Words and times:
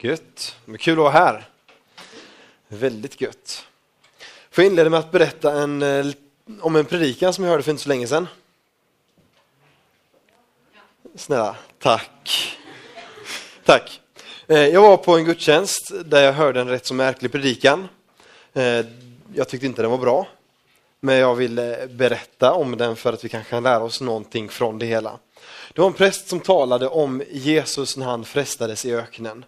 Gött, 0.00 0.56
men 0.64 0.78
kul 0.78 0.92
att 0.92 0.98
vara 0.98 1.10
här. 1.10 1.48
Väldigt 2.68 3.20
gött. 3.20 3.66
Får 4.50 4.64
jag 4.64 4.70
inleda 4.70 4.90
med 4.90 5.00
att 5.00 5.10
berätta 5.10 5.52
en, 5.52 5.82
eh, 5.82 6.06
om 6.60 6.76
en 6.76 6.84
predikan 6.84 7.32
som 7.32 7.44
jag 7.44 7.50
hörde 7.50 7.62
för 7.62 7.70
inte 7.70 7.82
så 7.82 7.88
länge 7.88 8.06
sedan. 8.06 8.28
Snälla, 11.14 11.56
tack. 11.78 12.56
Tack. 13.64 14.00
Eh, 14.46 14.58
jag 14.58 14.82
var 14.82 14.96
på 14.96 15.16
en 15.16 15.24
gudstjänst 15.24 15.92
där 16.04 16.22
jag 16.22 16.32
hörde 16.32 16.60
en 16.60 16.68
rätt 16.68 16.86
så 16.86 16.94
märklig 16.94 17.32
predikan. 17.32 17.88
Eh, 18.52 18.86
jag 19.34 19.48
tyckte 19.48 19.66
inte 19.66 19.82
den 19.82 19.90
var 19.90 19.98
bra, 19.98 20.26
men 21.00 21.16
jag 21.16 21.34
ville 21.34 21.86
berätta 21.86 22.52
om 22.52 22.76
den 22.76 22.96
för 22.96 23.12
att 23.12 23.24
vi 23.24 23.28
kanske 23.28 23.50
kan 23.50 23.62
lära 23.62 23.82
oss 23.82 24.00
någonting 24.00 24.48
från 24.48 24.78
det 24.78 24.86
hela. 24.86 25.18
Det 25.72 25.80
var 25.80 25.88
en 25.88 25.94
präst 25.94 26.28
som 26.28 26.40
talade 26.40 26.88
om 26.88 27.22
Jesus 27.30 27.96
när 27.96 28.06
han 28.06 28.24
frestades 28.24 28.84
i 28.84 28.94
öknen 28.94 29.44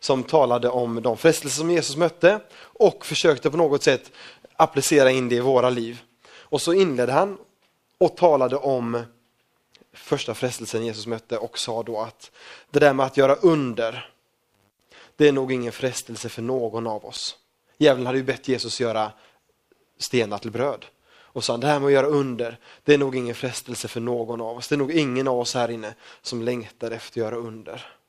som 0.00 0.24
talade 0.24 0.68
om 0.68 1.02
de 1.02 1.16
frestelser 1.16 1.58
som 1.58 1.70
Jesus 1.70 1.96
mötte 1.96 2.40
och 2.60 3.06
försökte 3.06 3.50
på 3.50 3.56
något 3.56 3.82
sätt 3.82 4.12
applicera 4.56 5.10
in 5.10 5.28
det 5.28 5.34
i 5.34 5.40
våra 5.40 5.70
liv. 5.70 6.02
Och 6.32 6.60
så 6.60 6.72
inledde 6.72 7.12
han 7.12 7.38
och 7.98 8.16
talade 8.16 8.56
om 8.56 9.02
första 9.92 10.34
frestelsen 10.34 10.84
Jesus 10.84 11.06
mötte 11.06 11.38
och 11.38 11.58
sa 11.58 11.82
då 11.82 12.00
att 12.00 12.30
det 12.70 12.78
där 12.78 12.92
med 12.92 13.06
att 13.06 13.16
göra 13.16 13.34
under, 13.34 14.10
det 15.16 15.28
är 15.28 15.32
nog 15.32 15.52
ingen 15.52 15.72
frestelse 15.72 16.28
för 16.28 16.42
någon 16.42 16.86
av 16.86 17.04
oss. 17.04 17.36
Djävulen 17.78 18.06
hade 18.06 18.18
ju 18.18 18.24
bett 18.24 18.48
Jesus 18.48 18.80
göra 18.80 19.12
stenar 19.98 20.38
till 20.38 20.50
bröd. 20.50 20.86
Och 21.32 21.44
sa 21.44 21.56
det 21.56 21.66
här 21.66 21.78
med 21.78 21.86
att 21.86 21.92
göra 21.92 22.06
under, 22.06 22.58
det 22.84 22.94
är 22.94 22.98
nog 22.98 23.16
ingen 23.16 23.34
frestelse 23.34 23.88
för 23.88 24.00
någon 24.00 24.40
av 24.40 24.56
oss. 24.56 24.68
Det 24.68 24.74
är 24.74 24.78
nog 24.78 24.92
ingen 24.92 25.28
av 25.28 25.38
oss 25.38 25.54
här 25.54 25.70
inne 25.70 25.94
som 26.22 26.42
längtar 26.42 26.90
efter 26.90 27.20
att 27.20 27.24
göra 27.24 27.36
under. 27.36 27.99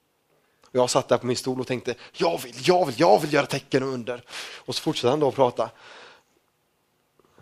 Jag 0.71 0.89
satt 0.89 1.07
där 1.07 1.17
på 1.17 1.25
min 1.25 1.35
stol 1.35 1.59
och 1.59 1.67
tänkte, 1.67 1.95
jag 2.13 2.41
vill, 2.41 2.55
jag 2.67 2.85
vill, 2.85 2.95
jag 2.99 3.20
vill 3.21 3.34
göra 3.34 3.45
tecken 3.45 3.84
och 3.84 3.89
under. 3.89 4.23
Och 4.57 4.75
så 4.75 4.81
fortsatte 4.81 5.09
han 5.09 5.20
då 5.20 5.27
att 5.27 5.35
prata. 5.35 5.70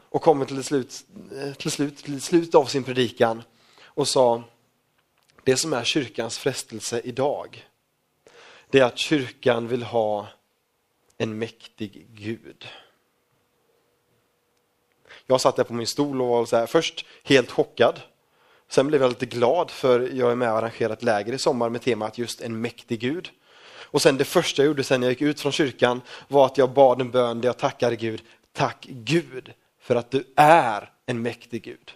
Och 0.10 0.22
kommer 0.22 0.46
till 0.46 0.64
slut, 0.64 1.06
eh, 1.36 1.54
till 1.54 1.72
slut, 1.72 1.98
till 1.98 2.22
slut 2.22 2.56
av 2.56 2.66
sin 2.66 2.84
predikan 2.84 3.44
och 3.84 4.08
sa, 4.08 4.44
det 5.44 5.58
som 5.58 5.74
är 5.74 5.84
kyrkans 5.84 6.38
frestelse 6.38 7.02
idag, 7.04 7.68
det 8.70 8.80
är 8.80 8.84
att 8.84 8.98
kyrkan 8.98 9.68
vill 9.68 9.84
ha 9.84 10.28
en 11.18 11.38
mäktig 11.38 12.08
Gud. 12.10 12.68
Jag 15.26 15.42
satt 15.42 15.56
där 15.56 15.64
på 15.64 15.74
min 15.74 15.88
stol 15.88 16.22
och 16.22 16.28
var 16.28 16.46
så 16.46 16.56
här, 16.56 16.66
först 16.66 17.06
helt 17.24 17.52
chockad. 17.52 18.02
Sen 18.70 18.88
blev 18.88 19.02
jag 19.02 19.10
lite 19.10 19.26
glad 19.26 19.72
för 19.72 20.00
jag 20.14 20.32
är 20.32 20.36
med 20.36 20.52
och 20.52 20.58
arrangerar 20.58 20.94
ett 20.94 21.04
läger 21.04 21.34
i 21.34 21.38
sommar 21.38 21.70
med 21.70 21.82
temat 21.82 22.18
just 22.18 22.42
en 22.42 22.62
mäktig 22.62 23.00
Gud. 23.00 23.30
Och 23.92 24.02
sen 24.02 24.18
det 24.18 24.26
första 24.26 24.62
jag 24.62 24.68
gjorde 24.68 24.84
sen 24.84 25.02
jag 25.02 25.10
gick 25.10 25.22
ut 25.22 25.42
från 25.42 25.52
kyrkan 25.52 26.02
var 26.28 26.46
att 26.46 26.58
jag 26.58 26.72
bad 26.72 27.02
en 27.02 27.12
bön 27.12 27.42
där 27.42 27.50
jag 27.50 27.58
tackade 27.58 27.96
Gud. 27.96 28.22
Tack 28.54 28.86
Gud 28.90 29.54
för 29.80 29.96
att 29.96 30.12
du 30.12 30.24
är 30.36 30.92
en 31.06 31.22
mäktig 31.22 31.64
Gud. 31.64 31.92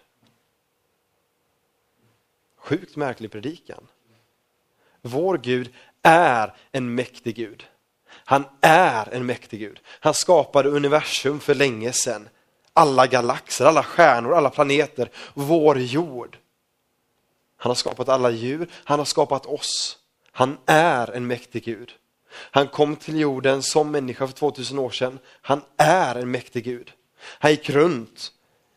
Sjukt 2.57 2.95
märklig 2.95 3.31
predikan. 3.31 3.87
Vår 5.01 5.37
Gud 5.37 5.73
är 6.01 6.53
en 6.71 6.95
mäktig 6.95 7.35
Gud. 7.35 7.65
Han 8.07 8.45
är 8.61 9.13
en 9.13 9.25
mäktig 9.25 9.59
Gud. 9.59 9.79
Han 9.85 10.13
skapade 10.13 10.69
universum 10.69 11.39
för 11.39 11.55
länge 11.55 11.93
sedan. 11.93 12.29
Alla 12.73 13.07
galaxer, 13.07 13.65
alla 13.65 13.83
stjärnor, 13.83 14.33
alla 14.33 14.49
planeter, 14.49 15.09
vår 15.33 15.79
jord. 15.79 16.37
Han 17.63 17.69
har 17.69 17.75
skapat 17.75 18.09
alla 18.09 18.31
djur, 18.31 18.67
han 18.73 18.99
har 18.99 19.05
skapat 19.05 19.45
oss. 19.45 19.97
Han 20.31 20.57
är 20.65 21.11
en 21.11 21.27
mäktig 21.27 21.63
Gud. 21.63 21.93
Han 22.31 22.67
kom 22.67 22.95
till 22.95 23.19
jorden 23.19 23.63
som 23.63 23.91
människa 23.91 24.27
för 24.27 24.33
2000 24.33 24.79
år 24.79 24.89
sedan. 24.89 25.19
Han 25.41 25.61
är 25.77 26.15
en 26.15 26.31
mäktig 26.31 26.63
Gud. 26.63 26.91
Han 27.19 27.51
gick 27.51 27.69
runt, 27.69 28.31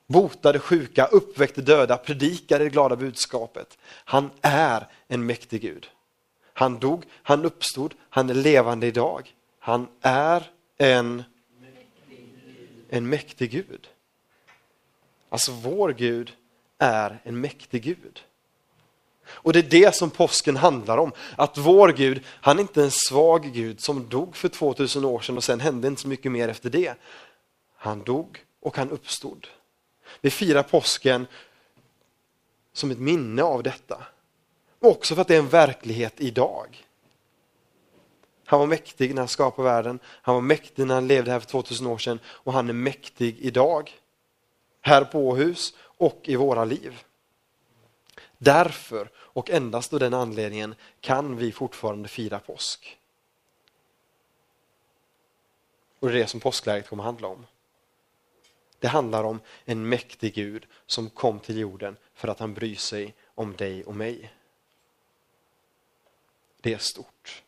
botade 0.06 0.58
sjuka, 0.58 1.06
uppväckte 1.06 1.62
döda, 1.62 1.96
predikade 1.96 2.64
det 2.64 2.70
glada 2.70 2.96
budskapet. 2.96 3.78
Han 3.88 4.30
är 4.40 4.86
en 5.08 5.26
mäktig 5.26 5.62
Gud. 5.62 5.90
Han 6.52 6.78
dog, 6.78 7.04
han 7.22 7.44
uppstod, 7.44 7.94
han 8.10 8.30
är 8.30 8.34
levande 8.34 8.86
idag. 8.86 9.34
Han 9.58 9.88
är 10.00 10.50
en, 10.78 11.22
en 12.88 13.08
mäktig 13.08 13.50
Gud. 13.50 13.88
Alltså 15.28 15.52
vår 15.52 15.92
Gud 15.92 16.32
är 16.78 17.20
en 17.24 17.40
mäktig 17.40 17.82
Gud. 17.82 18.22
Och 19.28 19.52
det 19.52 19.58
är 19.58 19.62
det 19.62 19.94
som 19.94 20.10
påsken 20.10 20.56
handlar 20.56 20.98
om. 20.98 21.12
Att 21.36 21.58
vår 21.58 21.88
Gud, 21.88 22.24
han 22.26 22.58
är 22.58 22.62
inte 22.62 22.82
en 22.82 22.90
svag 22.90 23.52
Gud 23.52 23.80
som 23.80 24.08
dog 24.08 24.36
för 24.36 24.48
2000 24.48 25.04
år 25.04 25.20
sedan 25.20 25.36
och 25.36 25.44
sen 25.44 25.60
hände 25.60 25.88
inte 25.88 26.02
så 26.02 26.08
mycket 26.08 26.32
mer 26.32 26.48
efter 26.48 26.70
det. 26.70 26.94
Han 27.76 28.02
dog 28.02 28.44
och 28.60 28.76
han 28.76 28.90
uppstod. 28.90 29.46
Vi 30.20 30.30
firar 30.30 30.62
påsken 30.62 31.26
som 32.72 32.90
ett 32.90 32.98
minne 32.98 33.42
av 33.42 33.62
detta. 33.62 34.02
Och 34.80 34.90
också 34.90 35.14
för 35.14 35.22
att 35.22 35.28
det 35.28 35.34
är 35.34 35.38
en 35.38 35.48
verklighet 35.48 36.14
idag. 36.16 36.86
Han 38.44 38.60
var 38.60 38.66
mäktig 38.66 39.14
när 39.14 39.22
han 39.22 39.28
skapade 39.28 39.68
världen, 39.68 39.98
han 40.04 40.34
var 40.34 40.42
mäktig 40.42 40.86
när 40.86 40.94
han 40.94 41.06
levde 41.06 41.30
här 41.30 41.40
för 41.40 41.46
2000 41.46 41.86
år 41.86 41.98
sedan 41.98 42.18
och 42.26 42.52
han 42.52 42.68
är 42.68 42.72
mäktig 42.72 43.36
idag. 43.40 43.92
Här 44.80 45.04
på 45.04 45.28
Åhus 45.28 45.74
och 45.80 46.20
i 46.24 46.36
våra 46.36 46.64
liv. 46.64 47.02
Därför 48.38 49.10
och 49.16 49.50
endast 49.50 49.92
av 49.92 50.00
den 50.00 50.14
anledningen 50.14 50.74
kan 51.00 51.36
vi 51.36 51.52
fortfarande 51.52 52.08
fira 52.08 52.38
påsk. 52.38 52.98
Och 55.98 56.08
det 56.08 56.18
är 56.18 56.20
det 56.20 56.26
som 56.26 56.40
påskläget 56.40 56.88
kommer 56.88 57.02
att 57.02 57.06
handla 57.06 57.28
om. 57.28 57.46
Det 58.78 58.88
handlar 58.88 59.24
om 59.24 59.40
en 59.64 59.88
mäktig 59.88 60.34
Gud 60.34 60.66
som 60.86 61.10
kom 61.10 61.40
till 61.40 61.58
jorden 61.58 61.96
för 62.14 62.28
att 62.28 62.38
han 62.38 62.54
bryr 62.54 62.74
sig 62.74 63.14
om 63.34 63.56
dig 63.56 63.84
och 63.84 63.96
mig. 63.96 64.32
Det 66.60 66.74
är 66.74 66.78
stort. 66.78 67.42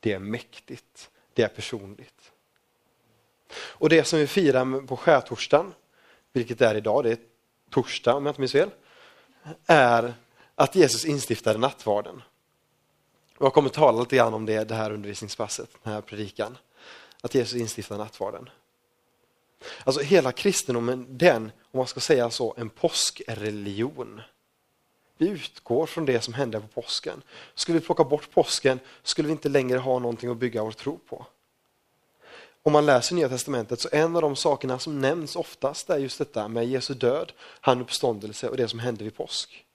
Det 0.00 0.12
är 0.12 0.18
mäktigt. 0.18 1.10
Det 1.32 1.42
är 1.42 1.48
personligt. 1.48 2.32
Och 3.54 3.88
det 3.88 4.04
som 4.04 4.18
vi 4.18 4.26
firar 4.26 4.86
på 4.86 4.96
skärtorsdagen, 4.96 5.74
vilket 6.32 6.60
är 6.60 6.74
idag, 6.74 7.04
det 7.04 7.10
är 7.10 7.18
torsdag 7.70 8.14
om 8.14 8.26
jag 8.26 8.30
inte 8.30 8.40
minns 8.40 8.52
fel, 8.52 8.70
är 9.66 10.14
att 10.54 10.74
Jesus 10.74 11.04
instiftade 11.04 11.58
nattvarden. 11.58 12.22
Och 13.38 13.46
jag 13.46 13.52
kommer 13.52 13.68
tala 13.68 14.00
lite 14.00 14.16
grann 14.16 14.34
om 14.34 14.46
det, 14.46 14.64
det 14.64 14.74
här 14.74 14.90
undervisningspasset, 14.90 15.70
den 15.82 15.92
här 15.92 16.00
predikan. 16.00 16.58
Att 17.20 17.34
Jesus 17.34 17.60
instiftade 17.60 18.02
nattvarden. 18.02 18.50
Alltså 19.84 20.02
hela 20.02 20.32
kristendomen, 20.32 21.06
den, 21.18 21.52
om 21.70 21.78
man 21.78 21.86
ska 21.86 22.00
säga 22.00 22.30
så, 22.30 22.54
en 22.56 22.70
påskreligion. 22.70 24.20
Vi 25.18 25.28
utgår 25.28 25.86
från 25.86 26.06
det 26.06 26.20
som 26.20 26.34
hände 26.34 26.60
på 26.60 26.66
påsken. 26.66 27.22
Skulle 27.54 27.78
vi 27.78 27.84
plocka 27.84 28.04
bort 28.04 28.30
påsken 28.30 28.80
skulle 29.02 29.26
vi 29.26 29.32
inte 29.32 29.48
längre 29.48 29.78
ha 29.78 29.98
någonting 29.98 30.30
att 30.30 30.36
bygga 30.36 30.64
vår 30.64 30.72
tro 30.72 30.98
på. 30.98 31.26
Om 32.66 32.72
man 32.72 32.86
läser 32.86 33.14
Nya 33.14 33.28
Testamentet 33.28 33.80
så 33.80 33.88
en 33.92 34.16
av 34.16 34.22
de 34.22 34.36
sakerna 34.36 34.78
som 34.78 35.00
nämns 35.00 35.36
oftast 35.36 35.90
är 35.90 35.98
just 35.98 36.18
detta 36.18 36.48
med 36.48 36.66
Jesu 36.66 36.94
död, 36.94 37.32
han 37.60 37.80
uppståndelse 37.80 38.48
och 38.48 38.56
det 38.56 38.68
som 38.68 38.78
hände 38.78 39.04
vid 39.04 39.16
påsk. 39.16 39.66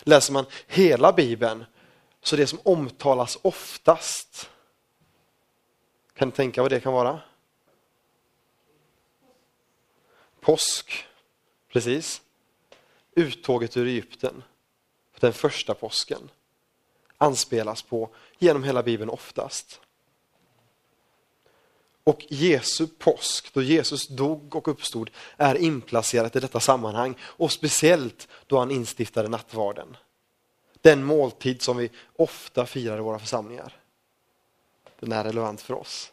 Läser 0.00 0.32
man 0.32 0.46
hela 0.66 1.12
Bibeln 1.12 1.64
så 2.22 2.36
det 2.36 2.46
som 2.46 2.58
omtalas 2.62 3.38
oftast, 3.42 4.50
kan 6.14 6.28
ni 6.28 6.34
tänka 6.34 6.62
vad 6.62 6.70
det 6.70 6.80
kan 6.80 6.92
vara? 6.92 7.20
Påsk, 10.40 11.06
precis. 11.72 12.22
Uttåget 13.14 13.76
ur 13.76 13.86
Egypten, 13.86 14.42
den 15.18 15.32
första 15.32 15.74
påsken, 15.74 16.30
anspelas 17.18 17.82
på 17.82 18.10
genom 18.38 18.64
hela 18.64 18.82
Bibeln 18.82 19.10
oftast. 19.10 19.80
Och 22.10 22.26
Jesu 22.28 22.86
påsk, 22.86 23.54
då 23.54 23.62
Jesus 23.62 24.08
dog 24.08 24.56
och 24.56 24.68
uppstod, 24.68 25.10
är 25.36 25.54
inplacerat 25.54 26.36
i 26.36 26.40
detta 26.40 26.60
sammanhang. 26.60 27.14
Och 27.22 27.52
speciellt 27.52 28.28
då 28.46 28.58
han 28.58 28.70
instiftade 28.70 29.28
nattvarden. 29.28 29.96
Den 30.80 31.04
måltid 31.04 31.62
som 31.62 31.76
vi 31.76 31.90
ofta 32.16 32.66
firar 32.66 32.98
i 32.98 33.00
våra 33.00 33.18
församlingar. 33.18 33.76
Den 35.00 35.12
är 35.12 35.24
relevant 35.24 35.60
för 35.60 35.74
oss. 35.74 36.12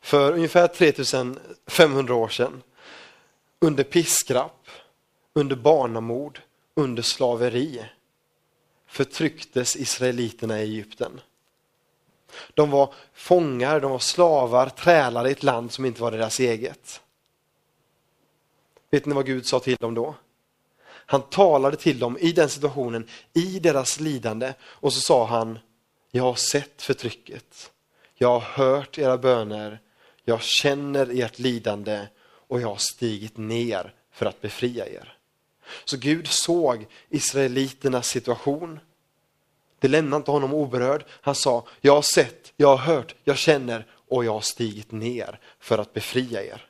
För 0.00 0.32
ungefär 0.32 0.68
3500 0.68 2.14
år 2.14 2.28
sedan, 2.28 2.62
under 3.58 3.84
piskrapp, 3.84 4.68
under 5.32 5.56
barnamord, 5.56 6.40
under 6.74 7.02
slaveri, 7.02 7.84
förtrycktes 8.86 9.76
israeliterna 9.76 10.60
i 10.60 10.62
Egypten. 10.62 11.20
De 12.54 12.70
var 12.70 12.94
fångar, 13.12 13.80
de 13.80 13.90
var 13.90 13.98
slavar, 13.98 14.68
trälar 14.68 15.28
i 15.28 15.32
ett 15.32 15.42
land 15.42 15.72
som 15.72 15.84
inte 15.84 16.02
var 16.02 16.10
deras 16.10 16.40
eget. 16.40 17.00
Vet 18.90 19.06
ni 19.06 19.14
vad 19.14 19.26
Gud 19.26 19.46
sa 19.46 19.60
till 19.60 19.76
dem 19.76 19.94
då? 19.94 20.14
Han 21.10 21.22
talade 21.22 21.76
till 21.76 21.98
dem 21.98 22.18
i 22.20 22.32
den 22.32 22.48
situationen, 22.48 23.08
i 23.32 23.58
deras 23.58 24.00
lidande 24.00 24.54
och 24.62 24.92
så 24.92 25.00
sa 25.00 25.26
han, 25.26 25.58
jag 26.10 26.22
har 26.22 26.34
sett 26.34 26.82
förtrycket. 26.82 27.70
Jag 28.14 28.28
har 28.28 28.40
hört 28.40 28.98
era 28.98 29.18
böner, 29.18 29.80
jag 30.24 30.42
känner 30.42 31.20
ert 31.20 31.38
lidande 31.38 32.06
och 32.22 32.60
jag 32.60 32.68
har 32.68 32.76
stigit 32.76 33.36
ner 33.36 33.94
för 34.12 34.26
att 34.26 34.40
befria 34.40 34.86
er. 34.86 35.18
Så 35.84 35.96
Gud 35.96 36.26
såg 36.26 36.86
israeliternas 37.08 38.06
situation. 38.06 38.80
Det 39.78 39.88
lämnade 39.88 40.20
inte 40.20 40.30
honom 40.30 40.54
oberörd. 40.54 41.04
Han 41.10 41.34
sa, 41.34 41.66
jag 41.80 41.94
har 41.94 42.02
sett, 42.02 42.52
jag 42.56 42.68
har 42.68 42.94
hört, 42.94 43.14
jag 43.24 43.36
känner 43.36 43.86
och 44.08 44.24
jag 44.24 44.32
har 44.32 44.40
stigit 44.40 44.92
ner 44.92 45.40
för 45.60 45.78
att 45.78 45.94
befria 45.94 46.44
er. 46.44 46.64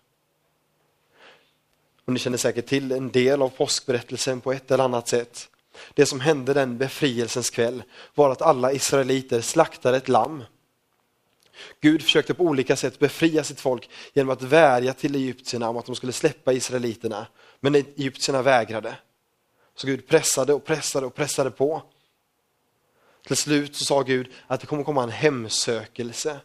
Och 2.04 2.12
ni 2.12 2.18
känner 2.18 2.38
säkert 2.38 2.66
till 2.66 2.92
en 2.92 3.10
del 3.10 3.42
av 3.42 3.48
påskberättelsen 3.48 4.40
på 4.40 4.52
ett 4.52 4.70
eller 4.70 4.84
annat 4.84 5.08
sätt. 5.08 5.48
Det 5.94 6.06
som 6.06 6.20
hände 6.20 6.54
den 6.54 6.78
befrielsens 6.78 7.50
kväll 7.50 7.82
var 8.14 8.30
att 8.30 8.42
alla 8.42 8.72
israeliter 8.72 9.40
slaktade 9.40 9.96
ett 9.96 10.08
lamm. 10.08 10.44
Gud 11.80 12.02
försökte 12.02 12.34
på 12.34 12.44
olika 12.44 12.76
sätt 12.76 12.98
befria 12.98 13.44
sitt 13.44 13.60
folk 13.60 13.90
genom 14.12 14.30
att 14.30 14.42
vädja 14.42 14.92
till 14.92 15.14
egyptierna 15.14 15.68
om 15.68 15.76
att 15.76 15.86
de 15.86 15.96
skulle 15.96 16.12
släppa 16.12 16.52
israeliterna. 16.52 17.26
Men 17.60 17.74
egyptierna 17.74 18.42
vägrade. 18.42 18.96
Så 19.74 19.86
Gud 19.86 20.08
pressade 20.08 20.54
och 20.54 20.64
pressade 20.64 21.06
och 21.06 21.14
pressade 21.14 21.50
på. 21.50 21.82
Till 23.28 23.36
slut 23.36 23.76
så 23.76 23.84
sa 23.84 24.02
Gud 24.02 24.32
att 24.46 24.60
det 24.60 24.66
kommer 24.66 24.84
komma 24.84 25.02
en 25.02 25.10
hemsökelse 25.10 26.40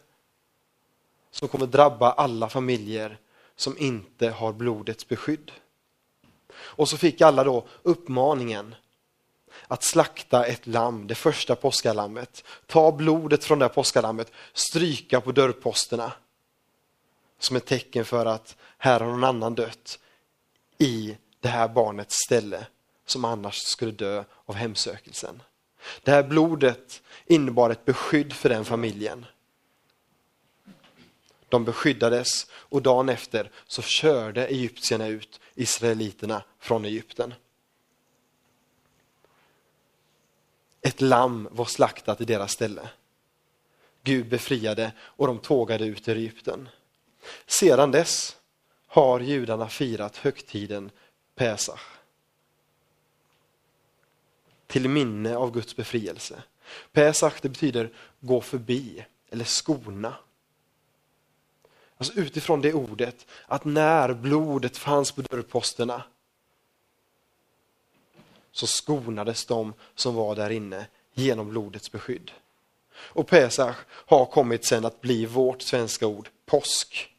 som 1.30 1.48
kommer 1.48 1.66
drabba 1.66 2.12
alla 2.12 2.48
familjer 2.48 3.18
som 3.56 3.78
inte 3.78 4.28
har 4.28 4.52
blodets 4.52 5.08
beskydd. 5.08 5.52
Och 6.54 6.88
så 6.88 6.96
fick 6.96 7.20
alla 7.20 7.44
då 7.44 7.66
uppmaningen 7.82 8.74
att 9.68 9.84
slakta 9.84 10.46
ett 10.46 10.66
lamm, 10.66 11.06
det 11.06 11.14
första 11.14 11.56
påskalammet. 11.56 12.44
Ta 12.66 12.92
blodet 12.92 13.44
från 13.44 13.58
det 13.58 13.68
påskalammet, 13.68 14.32
stryka 14.52 15.20
på 15.20 15.32
dörrposterna. 15.32 16.12
Som 17.38 17.56
ett 17.56 17.66
tecken 17.66 18.04
för 18.04 18.26
att 18.26 18.56
här 18.78 19.00
har 19.00 19.06
någon 19.06 19.24
annan 19.24 19.54
dött 19.54 19.98
i 20.78 21.16
det 21.40 21.48
här 21.48 21.68
barnets 21.68 22.16
ställe 22.26 22.66
som 23.06 23.24
annars 23.24 23.58
skulle 23.58 23.92
dö 23.92 24.24
av 24.44 24.54
hemsökelsen. 24.54 25.42
Det 26.02 26.10
här 26.10 26.22
blodet 26.22 27.02
innebar 27.26 27.70
ett 27.70 27.84
beskydd 27.84 28.32
för 28.32 28.48
den 28.48 28.64
familjen. 28.64 29.26
De 31.48 31.64
beskyddades 31.64 32.46
och 32.52 32.82
dagen 32.82 33.08
efter 33.08 33.50
så 33.66 33.82
körde 33.82 34.46
egyptierna 34.46 35.06
ut 35.06 35.40
israeliterna 35.54 36.42
från 36.58 36.84
Egypten. 36.84 37.34
Ett 40.80 41.00
lamm 41.00 41.48
var 41.50 41.64
slaktat 41.64 42.20
i 42.20 42.24
deras 42.24 42.52
ställe. 42.52 42.88
Gud 44.02 44.28
befriade 44.28 44.92
och 45.00 45.26
de 45.26 45.38
tågade 45.38 45.84
ut 45.84 46.08
ur 46.08 46.16
Egypten. 46.16 46.68
Sedan 47.46 47.90
dess 47.90 48.36
har 48.86 49.20
judarna 49.20 49.68
firat 49.68 50.16
högtiden 50.16 50.90
Pesach. 51.34 51.80
Till 54.74 54.88
minne 54.88 55.36
av 55.36 55.50
Guds 55.50 55.76
befrielse. 55.76 56.42
Pesach 56.92 57.40
det 57.40 57.48
betyder 57.48 57.92
gå 58.20 58.40
förbi 58.40 59.04
eller 59.30 59.44
skona. 59.44 60.16
Alltså 61.96 62.12
utifrån 62.14 62.60
det 62.60 62.72
ordet, 62.72 63.26
att 63.46 63.64
när 63.64 64.14
blodet 64.14 64.76
fanns 64.76 65.12
på 65.12 65.22
dörrposterna 65.22 66.02
så 68.52 68.66
skonades 68.66 69.46
de 69.46 69.74
som 69.94 70.14
var 70.14 70.34
där 70.34 70.50
inne 70.50 70.86
genom 71.12 71.48
blodets 71.48 71.92
beskydd. 71.92 72.30
Och 72.94 73.28
Pesach 73.28 73.76
har 73.90 74.26
kommit 74.26 74.64
sen 74.64 74.84
att 74.84 75.00
bli 75.00 75.26
vårt 75.26 75.62
svenska 75.62 76.06
ord 76.06 76.28
påsk. 76.46 77.14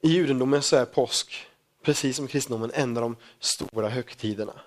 I 0.00 0.08
judendomen 0.08 0.62
så 0.62 0.76
är 0.76 0.84
påsk, 0.84 1.46
precis 1.86 2.16
som 2.16 2.28
kristendomen, 2.28 2.70
en 2.74 2.96
av 2.96 3.02
de 3.02 3.16
stora 3.40 3.88
högtiderna. 3.88 4.60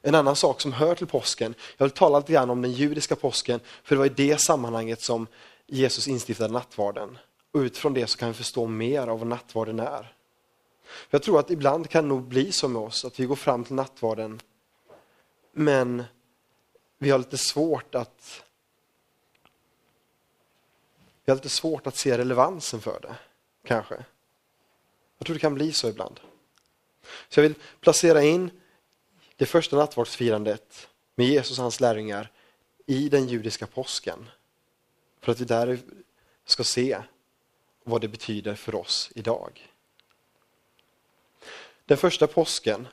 En 0.00 0.14
annan 0.14 0.36
sak 0.36 0.60
som 0.60 0.72
hör 0.72 0.94
till 0.94 1.06
påsken, 1.06 1.54
jag 1.76 1.86
vill 1.86 1.90
tala 1.92 2.18
lite 2.18 2.32
grann 2.32 2.50
om 2.50 2.62
den 2.62 2.72
judiska 2.72 3.16
påsken, 3.16 3.60
för 3.84 3.94
det 3.94 3.98
var 3.98 4.06
i 4.06 4.08
det 4.08 4.40
sammanhanget 4.40 5.02
som 5.02 5.26
Jesus 5.66 6.08
instiftade 6.08 6.52
nattvarden. 6.52 7.18
Och 7.52 7.58
utifrån 7.58 7.94
det 7.94 8.06
så 8.06 8.18
kan 8.18 8.28
vi 8.28 8.34
förstå 8.34 8.66
mer 8.66 9.06
av 9.06 9.18
vad 9.18 9.28
nattvarden 9.28 9.80
är. 9.80 10.14
Jag 11.10 11.22
tror 11.22 11.38
att 11.38 11.50
ibland 11.50 11.90
kan 11.90 12.04
det 12.04 12.08
nog 12.08 12.22
bli 12.22 12.52
så 12.52 12.68
med 12.68 12.82
oss, 12.82 13.04
att 13.04 13.20
vi 13.20 13.26
går 13.26 13.36
fram 13.36 13.64
till 13.64 13.74
nattvarden, 13.74 14.40
men 15.52 16.04
vi 16.98 17.10
har 17.10 17.18
lite 17.18 17.38
svårt 17.38 17.94
att 17.94 18.42
vi 21.24 21.30
har 21.30 21.36
lite 21.36 21.48
svårt 21.48 21.86
att 21.86 21.96
se 21.96 22.18
relevansen 22.18 22.80
för 22.80 23.00
det, 23.00 23.14
kanske. 23.64 24.04
Jag 25.18 25.26
tror 25.26 25.34
det 25.34 25.40
kan 25.40 25.54
bli 25.54 25.72
så 25.72 25.88
ibland. 25.88 26.20
Så 27.28 27.40
jag 27.40 27.42
vill 27.42 27.54
placera 27.80 28.22
in 28.22 28.50
det 29.36 29.46
första 29.46 29.76
nattvardsfirandet 29.76 30.88
med 31.14 31.26
Jesus 31.26 31.58
och 31.58 31.62
hans 31.62 31.80
lärjungar 31.80 32.30
i 32.86 33.08
den 33.08 33.28
judiska 33.28 33.66
påsken. 33.66 34.30
För 35.20 35.32
att 35.32 35.40
vi 35.40 35.44
där 35.44 35.78
ska 36.44 36.64
se 36.64 37.02
vad 37.84 38.00
det 38.00 38.08
betyder 38.08 38.54
för 38.54 38.74
oss 38.74 39.10
idag. 39.14 39.68
Den 41.84 41.96
första 41.98 42.26
påsken 42.26 42.88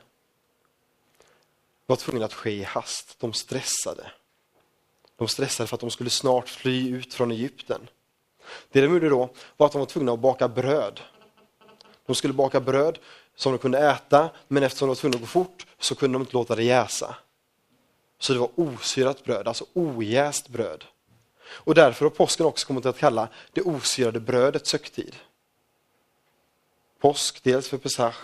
var 1.86 1.96
tvungen 1.96 2.22
att 2.22 2.34
ske 2.34 2.50
i 2.50 2.62
hast. 2.62 3.16
De 3.20 3.32
stressade. 3.32 4.12
De 5.16 5.28
stressade 5.28 5.66
för 5.66 5.74
att 5.74 5.80
de 5.80 5.90
skulle 5.90 6.10
snart 6.10 6.48
fly 6.48 6.88
ut 6.90 7.14
från 7.14 7.30
Egypten. 7.30 7.88
Det 8.70 8.80
de 8.80 8.86
gjorde 8.86 9.08
då 9.08 9.30
var 9.56 9.66
att 9.66 9.72
de 9.72 9.78
var 9.78 9.86
tvungna 9.86 10.12
att 10.12 10.20
baka 10.20 10.48
bröd. 10.48 11.00
De 12.06 12.14
skulle 12.14 12.34
baka 12.34 12.60
bröd 12.60 12.98
som 13.34 13.52
de 13.52 13.58
kunde 13.58 13.78
äta, 13.78 14.30
men 14.48 14.62
eftersom 14.62 14.86
de 14.86 14.90
var 14.90 14.94
tvungna 14.94 15.14
att 15.16 15.20
gå 15.20 15.26
fort 15.26 15.66
så 15.78 15.94
kunde 15.94 16.14
de 16.14 16.22
inte 16.22 16.34
låta 16.34 16.54
det 16.54 16.62
jäsa. 16.62 17.16
Så 18.18 18.32
det 18.32 18.38
var 18.38 18.50
osyrat 18.54 19.24
bröd, 19.24 19.48
alltså 19.48 19.64
ojäst 19.72 20.48
bröd. 20.48 20.84
Och 21.50 21.74
därför 21.74 22.04
har 22.04 22.10
påsken 22.10 22.46
också 22.46 22.66
kommit 22.66 22.86
att 22.86 22.98
kalla 22.98 23.28
det 23.52 23.62
osyrade 23.62 24.20
brödets 24.20 24.72
högtid. 24.72 25.16
Påsk, 27.00 27.42
dels 27.42 27.68
för 27.68 27.78
Pesach, 27.78 28.16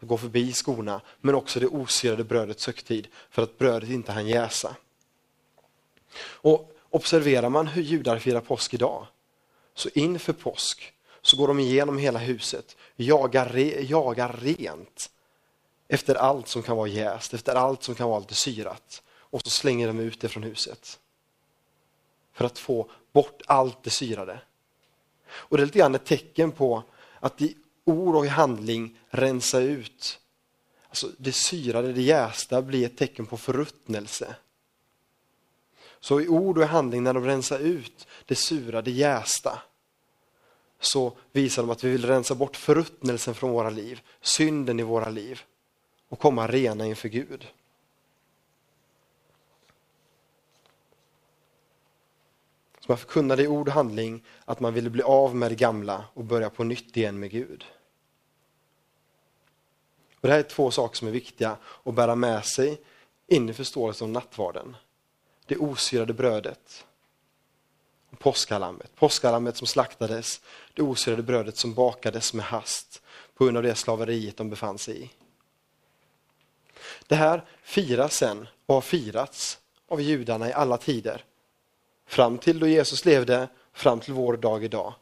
att 0.00 0.08
gå 0.08 0.18
förbi 0.18 0.52
skorna, 0.52 1.00
men 1.20 1.34
också 1.34 1.60
det 1.60 1.66
osyrade 1.66 2.24
brödets 2.24 2.66
högtid, 2.66 3.08
för 3.30 3.42
att 3.42 3.58
brödet 3.58 3.90
inte 3.90 4.12
hann 4.12 4.26
jäsa. 4.26 4.76
Och 6.18 6.76
observerar 6.90 7.48
man 7.48 7.66
hur 7.66 7.82
judar 7.82 8.18
firar 8.18 8.40
påsk 8.40 8.74
idag, 8.74 9.06
så 9.74 9.88
inför 9.94 10.32
påsk 10.32 10.92
så 11.22 11.36
går 11.36 11.48
de 11.48 11.60
igenom 11.60 11.98
hela 11.98 12.18
huset, 12.18 12.76
jagar, 12.96 13.48
re, 13.48 13.82
jagar 13.82 14.36
rent 14.40 15.10
efter 15.88 16.14
allt 16.14 16.48
som 16.48 16.62
kan 16.62 16.76
vara 16.76 16.88
jäst, 16.88 17.34
efter 17.34 17.54
allt 17.54 17.82
som 17.82 17.94
kan 17.94 18.08
vara 18.08 18.18
lite 18.18 18.34
syrat. 18.34 19.02
Och 19.08 19.42
så 19.42 19.50
slänger 19.50 19.86
de 19.86 19.98
ut 19.98 20.20
det 20.20 20.28
från 20.28 20.42
huset. 20.42 21.00
För 22.32 22.44
att 22.44 22.58
få 22.58 22.90
bort 23.12 23.42
allt 23.46 23.82
det 23.82 23.90
syrade. 23.90 24.40
Och 25.28 25.56
det 25.56 25.62
är 25.62 25.66
lite 25.66 25.78
grann 25.78 25.94
ett 25.94 26.04
tecken 26.04 26.52
på 26.52 26.82
att 27.20 27.42
i 27.42 27.56
ord 27.84 28.14
och 28.14 28.26
i 28.26 28.28
handling 28.28 28.98
rensa 29.10 29.60
ut. 29.60 30.20
Alltså 30.88 31.10
det 31.18 31.32
syrade, 31.32 31.92
det 31.92 32.02
jästa 32.02 32.62
blir 32.62 32.86
ett 32.86 32.96
tecken 32.96 33.26
på 33.26 33.36
förruttnelse. 33.36 34.36
Så 36.02 36.20
i 36.20 36.28
ord 36.28 36.58
och 36.58 36.64
i 36.64 36.66
handling 36.66 37.02
när 37.02 37.14
de 37.14 37.24
rensar 37.24 37.58
ut 37.58 38.06
det 38.26 38.34
sura, 38.34 38.82
det 38.82 38.90
jästa, 38.90 39.62
så 40.80 41.12
visar 41.32 41.62
de 41.62 41.70
att 41.70 41.84
vi 41.84 41.90
vill 41.90 42.06
rensa 42.06 42.34
bort 42.34 42.56
förruttnelsen 42.56 43.34
från 43.34 43.50
våra 43.50 43.70
liv, 43.70 44.00
synden 44.20 44.80
i 44.80 44.82
våra 44.82 45.08
liv 45.08 45.40
och 46.08 46.18
komma 46.18 46.46
rena 46.46 46.86
inför 46.86 47.08
Gud. 47.08 47.48
Så 52.80 52.84
man 52.88 52.98
förkunnade 52.98 53.42
i 53.42 53.48
ord 53.48 53.68
och 53.68 53.74
handling 53.74 54.24
att 54.44 54.60
man 54.60 54.74
ville 54.74 54.90
bli 54.90 55.02
av 55.02 55.36
med 55.36 55.50
det 55.50 55.54
gamla 55.54 56.04
och 56.14 56.24
börja 56.24 56.50
på 56.50 56.64
nytt 56.64 56.96
igen 56.96 57.20
med 57.20 57.30
Gud. 57.30 57.64
Och 60.20 60.28
det 60.28 60.32
här 60.32 60.38
är 60.38 60.42
två 60.42 60.70
saker 60.70 60.96
som 60.96 61.08
är 61.08 61.12
viktiga 61.12 61.56
att 61.84 61.94
bära 61.94 62.14
med 62.14 62.44
sig 62.44 62.80
in 63.26 63.48
i 63.48 63.52
förståelsen 63.52 64.04
om 64.04 64.12
nattvarden. 64.12 64.76
Det 65.52 65.58
osyrade 65.58 66.12
brödet 66.12 66.84
och 68.10 68.18
påskalammet. 68.18 68.96
Påskalammet 68.96 69.56
som 69.56 69.66
slaktades, 69.66 70.40
det 70.74 70.82
osyrade 70.82 71.22
brödet 71.22 71.56
som 71.56 71.74
bakades 71.74 72.34
med 72.34 72.44
hast 72.44 73.02
på 73.34 73.44
grund 73.44 73.56
av 73.56 73.62
det 73.62 73.74
slaveriet 73.74 74.36
de 74.36 74.50
befann 74.50 74.78
sig 74.78 75.02
i. 75.02 75.10
Det 77.06 77.14
här 77.14 77.44
firas 77.62 78.14
sen 78.14 78.46
och 78.66 78.74
har 78.74 78.80
firats 78.80 79.58
av 79.88 80.00
judarna 80.00 80.48
i 80.48 80.52
alla 80.52 80.78
tider. 80.78 81.24
Fram 82.06 82.38
till 82.38 82.58
då 82.58 82.66
Jesus 82.66 83.04
levde, 83.04 83.48
fram 83.72 84.00
till 84.00 84.14
vår 84.14 84.36
dag 84.36 84.64
idag. 84.64 84.94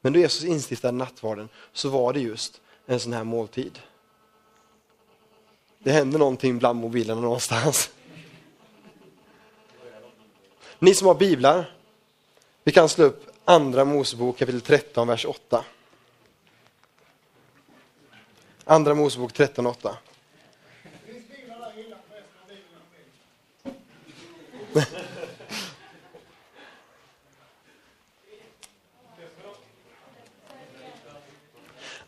Men 0.00 0.12
då 0.12 0.18
Jesus 0.18 0.44
instiftade 0.44 0.98
nattvarden 0.98 1.48
så 1.72 1.88
var 1.88 2.12
det 2.12 2.20
just 2.20 2.60
en 2.86 3.00
sån 3.00 3.12
här 3.12 3.24
måltid. 3.24 3.78
Det 5.78 5.92
händer 5.92 6.18
någonting 6.18 6.58
bland 6.58 6.80
mobilerna 6.80 7.20
någonstans. 7.20 7.90
Ni 10.82 10.94
som 10.94 11.06
har 11.06 11.14
biblar, 11.14 11.70
vi 12.64 12.72
kan 12.72 12.88
slå 12.88 13.04
upp 13.04 13.26
Andra 13.44 13.84
Mosebok 13.84 14.38
kapitel 14.38 14.60
13, 14.60 15.08
vers 15.08 15.24
8. 15.26 15.64
Andra 18.64 18.94
Mosebok 18.94 19.32
13, 19.32 19.66
8. 19.66 19.96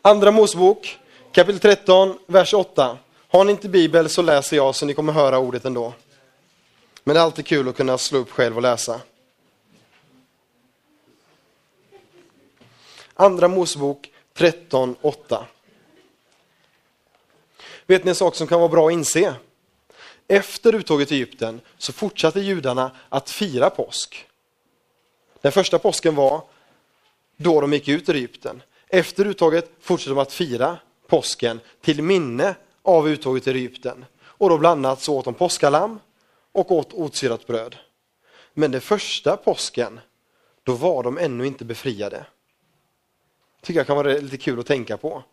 Andra 0.01 0.31
Mosebok 0.31 0.99
kapitel 1.31 1.59
13, 1.59 2.17
vers 2.27 2.53
8. 2.53 2.97
Har 3.27 3.43
ni 3.43 3.51
inte 3.51 3.69
bibel 3.69 4.09
så 4.09 4.21
läser 4.21 4.57
jag 4.57 4.75
så 4.75 4.85
ni 4.85 4.93
kommer 4.93 5.13
höra 5.13 5.39
ordet 5.39 5.65
ändå. 5.65 5.93
Men 7.07 7.13
det 7.13 7.19
är 7.19 7.23
alltid 7.23 7.45
kul 7.45 7.69
att 7.69 7.75
kunna 7.75 7.97
slå 7.97 8.19
upp 8.19 8.31
själv 8.31 8.55
och 8.55 8.61
läsa. 8.61 9.01
Andra 13.13 13.47
Mosebok 13.47 14.11
13.8. 14.35 15.43
Vet 17.85 18.03
ni 18.03 18.09
en 18.09 18.15
sak 18.15 18.35
som 18.35 18.47
kan 18.47 18.59
vara 18.59 18.69
bra 18.69 18.87
att 18.87 18.93
inse? 18.93 19.35
Efter 20.27 20.75
uttåget 20.75 21.11
i 21.11 21.15
Egypten 21.15 21.61
så 21.77 21.93
fortsatte 21.93 22.39
judarna 22.39 22.91
att 23.09 23.29
fira 23.29 23.69
påsk. 23.69 24.25
Den 25.41 25.51
första 25.51 25.79
påsken 25.79 26.15
var 26.15 26.43
då 27.37 27.61
de 27.61 27.73
gick 27.73 27.87
ut 27.87 28.09
ur 28.09 28.15
Egypten. 28.15 28.61
Efter 28.87 29.25
uttåget 29.25 29.71
fortsatte 29.79 30.09
de 30.09 30.19
att 30.19 30.33
fira 30.33 30.77
påsken 31.07 31.59
till 31.81 32.01
minne 32.01 32.55
av 32.81 33.09
uttåget 33.09 33.47
ur 33.47 33.55
Egypten. 33.55 34.05
Och 34.21 34.49
då 34.49 34.57
bland 34.57 34.85
annat 34.85 35.01
så 35.01 35.17
åt 35.17 35.25
de 35.25 35.33
påskalamm 35.33 35.99
och 36.55 36.71
åt 36.71 36.93
otsyrat 36.93 37.47
bröd. 37.47 37.75
Men 38.53 38.71
den 38.71 38.81
första 38.81 39.37
påsken, 39.37 39.99
då 40.63 40.73
var 40.73 41.03
de 41.03 41.17
ännu 41.17 41.47
inte 41.47 41.65
befriade. 41.65 42.25
tycker 43.61 43.79
jag 43.79 43.87
kan 43.87 43.97
vara 43.97 44.13
lite 44.13 44.37
kul 44.37 44.59
att 44.59 44.65
tänka 44.65 44.97
på. 44.97 45.23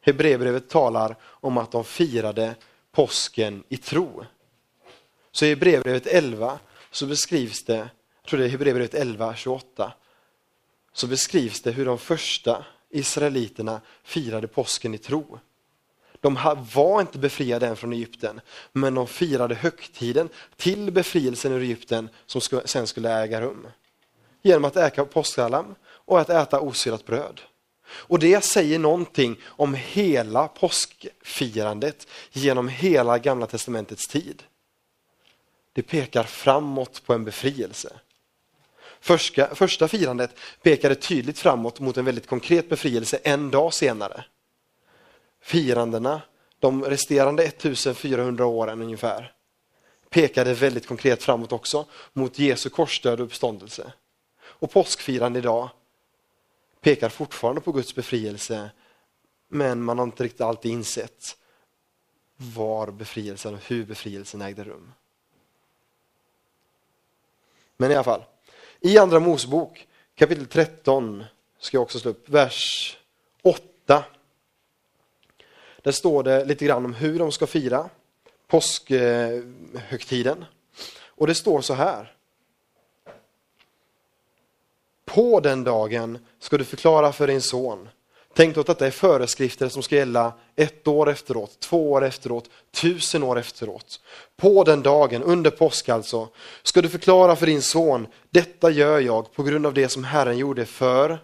Hebreerbrevet 0.00 0.68
talar 0.68 1.16
om 1.22 1.58
att 1.58 1.72
de 1.72 1.84
firade 1.84 2.54
påsken 2.92 3.64
i 3.68 3.76
tro. 3.76 4.24
Så 5.32 5.44
i 5.44 5.48
Hebreerbrevet 5.48 6.06
11 6.06 6.58
så 6.90 7.06
beskrivs 7.06 7.64
det, 7.64 7.76
jag 8.22 8.30
tror 8.30 8.40
det 8.40 8.46
är 8.46 8.48
Hebreerbrevet 8.48 8.94
11, 8.94 9.36
28, 9.36 9.92
så 10.92 11.06
beskrivs 11.06 11.62
det 11.62 11.70
hur 11.70 11.84
de 11.84 11.98
första 11.98 12.64
israeliterna 12.90 13.80
firade 14.02 14.48
påsken 14.48 14.94
i 14.94 14.98
tro. 14.98 15.38
De 16.20 16.38
var 16.74 17.00
inte 17.00 17.18
befriade 17.18 17.66
än 17.66 17.76
från 17.76 17.92
Egypten, 17.92 18.40
men 18.72 18.94
de 18.94 19.06
firade 19.06 19.54
högtiden 19.54 20.28
till 20.56 20.90
befrielsen 20.90 21.52
ur 21.52 21.62
Egypten 21.62 22.08
som 22.26 22.40
sen 22.64 22.86
skulle 22.86 23.12
äga 23.12 23.40
rum. 23.40 23.66
Genom 24.42 24.64
att 24.64 24.76
äta 24.76 25.04
påskalamm 25.04 25.74
och 25.86 26.20
att 26.20 26.30
äta 26.30 26.60
osyrat 26.60 27.06
bröd. 27.06 27.40
Och 27.90 28.18
det 28.18 28.44
säger 28.44 28.78
någonting 28.78 29.36
om 29.44 29.74
hela 29.74 30.48
påskfirandet 30.48 32.06
genom 32.32 32.68
hela 32.68 33.18
gamla 33.18 33.46
testamentets 33.46 34.08
tid. 34.08 34.42
Det 35.72 35.82
pekar 35.82 36.24
framåt 36.24 37.02
på 37.06 37.14
en 37.14 37.24
befrielse. 37.24 37.92
Första, 39.00 39.54
första 39.54 39.88
firandet 39.88 40.30
pekade 40.62 40.94
tydligt 40.94 41.38
framåt 41.38 41.80
mot 41.80 41.96
en 41.96 42.04
väldigt 42.04 42.26
konkret 42.26 42.68
befrielse 42.68 43.18
en 43.22 43.50
dag 43.50 43.74
senare. 43.74 44.24
Firandena, 45.40 46.22
de 46.58 46.84
resterande 46.84 47.44
1400 47.44 48.46
åren 48.46 48.82
ungefär, 48.82 49.32
pekade 50.08 50.54
väldigt 50.54 50.86
konkret 50.86 51.22
framåt 51.22 51.52
också 51.52 51.86
mot 52.12 52.38
Jesu 52.38 52.68
korsdöd 52.68 53.20
och 53.20 53.26
uppståndelse. 53.26 53.92
Och 54.40 54.70
påskfirande 54.70 55.38
idag 55.38 55.68
pekar 56.80 57.08
fortfarande 57.08 57.60
på 57.60 57.72
Guds 57.72 57.94
befrielse, 57.94 58.70
men 59.48 59.82
man 59.82 59.98
har 59.98 60.06
inte 60.06 60.24
riktigt 60.24 60.40
alltid 60.40 60.72
insett 60.72 61.36
var 62.36 62.90
befrielsen 62.90 63.54
och 63.54 63.60
hur 63.66 63.84
befrielsen 63.84 64.42
ägde 64.42 64.64
rum. 64.64 64.92
Men 67.76 67.90
i 67.90 67.94
alla 67.94 68.04
fall, 68.04 68.24
i 68.80 68.98
Andra 68.98 69.20
Mosebok 69.20 69.86
kapitel 70.14 70.46
13 70.46 71.24
ska 71.58 71.76
jag 71.76 71.82
också 71.82 71.98
slå 71.98 72.10
upp, 72.10 72.28
vers 72.28 72.98
8. 73.42 74.04
Där 75.82 75.92
står 75.92 76.22
det 76.22 76.44
lite 76.44 76.64
grann 76.64 76.84
om 76.84 76.94
hur 76.94 77.18
de 77.18 77.32
ska 77.32 77.46
fira 77.46 77.88
påskhögtiden. 78.48 80.44
Och 81.06 81.26
det 81.26 81.34
står 81.34 81.60
så 81.60 81.74
här. 81.74 82.12
På 85.04 85.40
den 85.40 85.64
dagen 85.64 86.18
ska 86.40 86.58
du 86.58 86.64
förklara 86.64 87.12
för 87.12 87.26
din 87.26 87.42
son. 87.42 87.88
Tänk 88.34 88.54
då 88.54 88.60
att 88.60 88.66
detta 88.66 88.86
är 88.86 88.90
föreskrifter 88.90 89.68
som 89.68 89.82
ska 89.82 89.96
gälla 89.96 90.32
ett 90.56 90.88
år 90.88 91.10
efteråt, 91.10 91.60
två 91.60 91.92
år 91.92 92.04
efteråt, 92.04 92.50
tusen 92.70 93.22
år 93.22 93.38
efteråt. 93.38 94.00
På 94.36 94.64
den 94.64 94.82
dagen, 94.82 95.22
under 95.22 95.50
påsk 95.50 95.88
alltså, 95.88 96.28
ska 96.62 96.82
du 96.82 96.88
förklara 96.88 97.36
för 97.36 97.46
din 97.46 97.62
son, 97.62 98.06
detta 98.30 98.70
gör 98.70 99.00
jag 99.00 99.32
på 99.32 99.42
grund 99.42 99.66
av 99.66 99.74
det 99.74 99.88
som 99.88 100.04
Herren 100.04 100.38
gjorde 100.38 100.66
för 100.66 101.18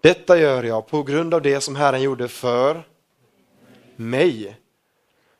Detta 0.00 0.38
gör 0.38 0.62
jag 0.62 0.86
på 0.86 1.02
grund 1.02 1.34
av 1.34 1.42
det 1.42 1.60
som 1.60 1.76
Herren 1.76 2.02
gjorde 2.02 2.28
för 2.28 2.82
mig. 3.96 4.56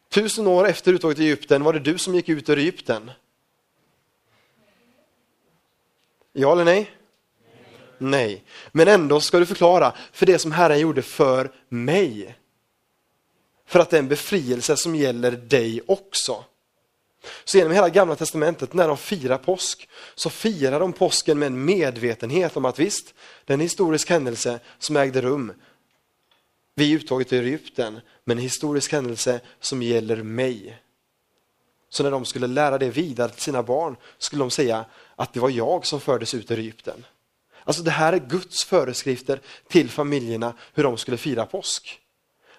Tusen 0.09 0.47
år 0.47 0.69
efter 0.69 0.93
uttåget 0.93 1.19
i 1.19 1.23
Egypten 1.23 1.65
var 1.65 1.73
det 1.73 1.79
du 1.79 1.99
som 1.99 2.15
gick 2.15 2.29
ut 2.29 2.49
ur 2.49 2.59
Egypten. 2.59 3.11
Ja 6.33 6.53
eller 6.53 6.65
nej? 6.65 6.91
Nej. 7.99 8.45
Men 8.73 8.89
ändå 8.89 9.21
ska 9.21 9.39
du 9.39 9.47
förklara 9.47 9.93
för 10.13 10.27
det 10.27 10.39
som 10.39 10.53
Herren 10.53 10.81
gjorde 10.81 11.03
för 11.03 11.53
mig. 11.69 12.37
För 13.67 13.81
att 13.81 13.91
det 13.91 13.97
är 13.97 13.99
en 13.99 14.09
befrielse 14.09 14.77
som 14.77 14.95
gäller 14.95 15.33
dig 15.33 15.81
också. 15.87 16.45
Så 17.45 17.59
genom 17.59 17.73
hela 17.73 17.89
gamla 17.89 18.17
testamentet, 18.17 18.73
när 18.73 18.89
de 18.89 18.97
firar 18.97 19.39
påsk, 19.39 19.89
så 20.15 20.31
firar 20.31 20.81
de 20.81 20.93
påsken 20.93 21.39
med 21.39 21.47
en 21.47 21.65
medvetenhet 21.65 22.57
om 22.57 22.65
att 22.65 22.79
visst, 22.79 23.15
det 23.45 23.53
är 23.53 23.55
en 23.55 23.61
historisk 23.61 24.11
händelse 24.11 24.61
som 24.79 24.97
ägde 24.97 25.21
rum 25.21 25.53
vid 26.75 26.97
uttaget 26.97 27.33
ur 27.33 27.45
Egypten, 27.45 28.01
men 28.25 28.39
en 28.39 28.43
historisk 28.43 28.93
händelse 28.93 29.41
som 29.61 29.83
gäller 29.83 30.23
mig. 30.23 30.79
Så 31.89 32.03
när 32.03 32.11
de 32.11 32.25
skulle 32.25 32.47
lära 32.47 32.79
det 32.79 32.91
vidare 32.91 33.29
till 33.29 33.43
sina 33.43 33.63
barn 33.63 33.97
skulle 34.19 34.43
de 34.43 34.51
säga 34.51 34.85
att 35.17 35.33
det 35.33 35.41
var 35.41 35.51
jag 35.51 35.87
som 35.87 36.01
fördes 36.01 36.35
ut 36.35 36.51
ur 36.51 36.59
Egypten. 36.59 37.05
Alltså 37.65 37.83
det 37.83 37.91
här 37.91 38.13
är 38.13 38.19
Guds 38.19 38.65
föreskrifter 38.65 39.41
till 39.69 39.91
familjerna 39.91 40.55
hur 40.75 40.83
de 40.83 40.97
skulle 40.97 41.17
fira 41.17 41.47
påsk. 41.47 42.01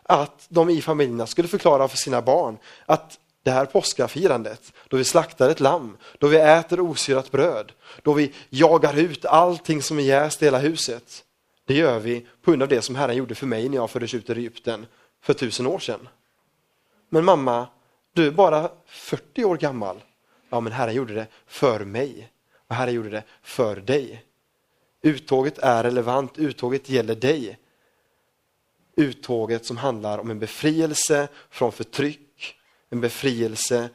Att 0.03 0.45
de 0.49 0.69
i 0.69 0.81
familjerna 0.81 1.27
skulle 1.27 1.47
förklara 1.47 1.87
för 1.87 1.97
sina 1.97 2.21
barn 2.21 2.57
att 2.85 3.19
det 3.43 3.51
här 3.51 3.65
påskafirandet, 3.65 4.73
då 4.87 4.97
vi 4.97 5.03
slaktar 5.03 5.49
ett 5.49 5.59
lamm, 5.59 5.97
då 6.19 6.27
vi 6.27 6.37
äter 6.37 6.79
osyrat 6.79 7.31
bröd, 7.31 7.71
då 8.01 8.13
vi 8.13 8.33
jagar 8.49 8.97
ut 8.97 9.25
allting 9.25 9.81
som 9.81 9.99
är 9.99 10.03
jäst 10.03 10.41
i 10.41 10.45
hela 10.45 10.59
huset. 10.59 11.23
Det 11.65 11.73
gör 11.73 11.99
vi 11.99 12.27
på 12.41 12.51
grund 12.51 12.63
av 12.63 12.69
det 12.69 12.81
som 12.81 12.95
Herren 12.95 13.15
gjorde 13.15 13.35
för 13.35 13.47
mig 13.47 13.69
när 13.69 13.75
jag 13.75 13.89
fördes 13.89 14.13
ut 14.13 14.29
ur 14.29 14.37
Egypten 14.37 14.85
för 15.21 15.33
tusen 15.33 15.67
år 15.67 15.79
sedan. 15.79 16.09
Men 17.09 17.25
mamma, 17.25 17.67
du 18.13 18.27
är 18.27 18.31
bara 18.31 18.69
40 18.85 19.43
år 19.43 19.57
gammal. 19.57 20.03
Ja, 20.49 20.59
men 20.59 20.73
Herren 20.73 20.95
gjorde 20.95 21.13
det 21.13 21.27
för 21.47 21.79
mig 21.79 22.31
och 22.67 22.75
Herren 22.75 22.93
gjorde 22.93 23.09
det 23.09 23.23
för 23.41 23.75
dig. 23.75 24.25
Uttåget 25.01 25.57
är 25.57 25.83
relevant, 25.83 26.37
uttåget 26.37 26.89
gäller 26.89 27.15
dig. 27.15 27.57
Uttåget 28.95 29.65
som 29.65 29.77
handlar 29.77 30.17
om 30.17 30.31
en 30.31 30.39
befrielse 30.39 31.27
från 31.49 31.71
förtryck, 31.71 32.30
en 32.91 33.01
befrielse 33.01 33.89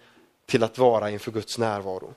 till 0.46 0.62
att 0.62 0.78
vara 0.78 1.10
inför 1.10 1.32
Guds 1.32 1.58
närvaro. 1.58 2.14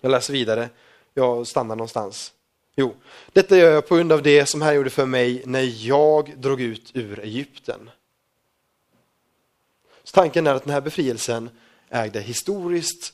Jag 0.00 0.10
läser 0.10 0.32
vidare, 0.32 0.68
jag 1.14 1.46
stannar 1.46 1.76
någonstans. 1.76 2.32
Jo, 2.76 2.94
detta 3.32 3.56
gör 3.56 3.72
jag 3.72 3.88
på 3.88 3.96
grund 3.96 4.12
av 4.12 4.22
det 4.22 4.46
som 4.46 4.62
Herren 4.62 4.76
gjorde 4.76 4.90
för 4.90 5.06
mig 5.06 5.42
när 5.46 5.86
jag 5.86 6.38
drog 6.38 6.60
ut 6.60 6.90
ur 6.94 7.20
Egypten. 7.20 7.90
Så 10.04 10.14
tanken 10.14 10.46
är 10.46 10.54
att 10.54 10.64
den 10.64 10.72
här 10.72 10.80
befrielsen 10.80 11.50
ägde 11.88 12.20
historiskt, 12.20 13.12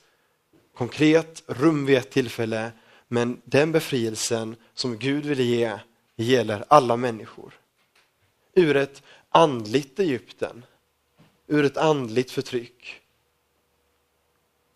konkret, 0.74 1.42
rum 1.46 1.86
vid 1.86 1.96
ett 1.96 2.10
tillfälle, 2.10 2.70
men 3.08 3.40
den 3.44 3.72
befrielsen 3.72 4.56
som 4.74 4.98
Gud 4.98 5.26
ville 5.26 5.42
ge 5.42 5.78
gäller 6.16 6.64
alla 6.68 6.96
människor. 6.96 7.54
Ur 8.54 8.76
ett 8.76 9.02
andligt 9.28 9.98
Egypten, 9.98 10.64
ur 11.48 11.64
ett 11.64 11.76
andligt 11.76 12.30
förtryck 12.30 13.00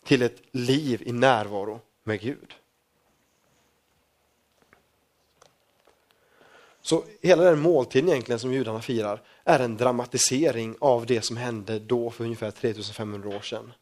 till 0.05 0.23
ett 0.23 0.43
liv 0.51 1.03
i 1.07 1.13
närvaro 1.13 1.81
med 2.05 2.21
Gud. 2.21 2.55
Så 6.83 7.05
hela 7.21 7.43
den 7.43 7.61
måltiden 7.61 8.09
egentligen 8.09 8.39
som 8.39 8.53
judarna 8.53 8.81
firar 8.81 9.23
är 9.45 9.61
en 9.61 9.77
dramatisering 9.77 10.77
av 10.81 11.07
det 11.07 11.23
som 11.23 11.37
hände 11.37 11.79
då 11.79 12.11
för 12.11 12.25
ungefär 12.25 12.51
3500 12.51 13.37
år 13.37 13.41
sedan. 13.41 13.73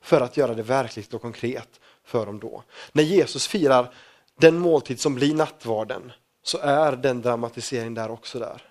För 0.00 0.20
att 0.20 0.36
göra 0.36 0.54
det 0.54 0.62
verkligt 0.62 1.14
och 1.14 1.22
konkret 1.22 1.80
för 2.04 2.26
dem 2.26 2.38
då. 2.38 2.62
När 2.92 3.02
Jesus 3.02 3.46
firar 3.46 3.94
den 4.40 4.58
måltid 4.58 5.00
som 5.00 5.14
blir 5.14 5.34
nattvarden 5.34 6.12
så 6.42 6.58
är 6.58 6.96
den 6.96 7.22
dramatisering 7.22 7.94
där 7.94 8.10
också 8.10 8.38
där. 8.38 8.67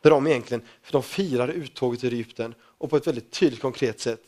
Där 0.00 0.10
de 0.10 0.26
egentligen, 0.26 0.62
för 0.82 0.92
de 0.92 1.02
firar 1.02 1.48
uttåget 1.48 2.04
ur 2.04 2.12
Egypten 2.12 2.54
och 2.60 2.90
på 2.90 2.96
ett 2.96 3.06
väldigt 3.06 3.30
tydligt 3.30 3.60
konkret 3.60 4.00
sätt 4.00 4.22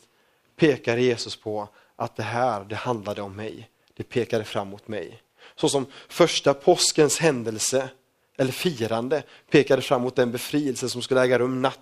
pekar 0.55 0.97
Jesus 0.97 1.35
på 1.35 1.69
att 1.95 2.15
det 2.15 2.23
här, 2.23 2.63
det 2.63 2.75
handlade 2.75 3.21
om 3.21 3.35
mig. 3.35 3.69
Det 3.93 4.03
pekade 4.03 4.43
fram 4.43 4.67
mot 4.67 4.87
mig. 4.87 5.21
Så 5.55 5.69
som 5.69 5.85
första 6.07 6.53
påskens 6.53 7.19
händelse, 7.19 7.89
eller 8.37 8.51
firande, 8.51 9.23
pekade 9.49 9.81
fram 9.81 10.01
mot 10.01 10.15
den 10.15 10.31
befrielse 10.31 10.89
som 10.89 11.01
skulle 11.01 11.21
äga 11.21 11.39
rum 11.39 11.61
natt, 11.61 11.79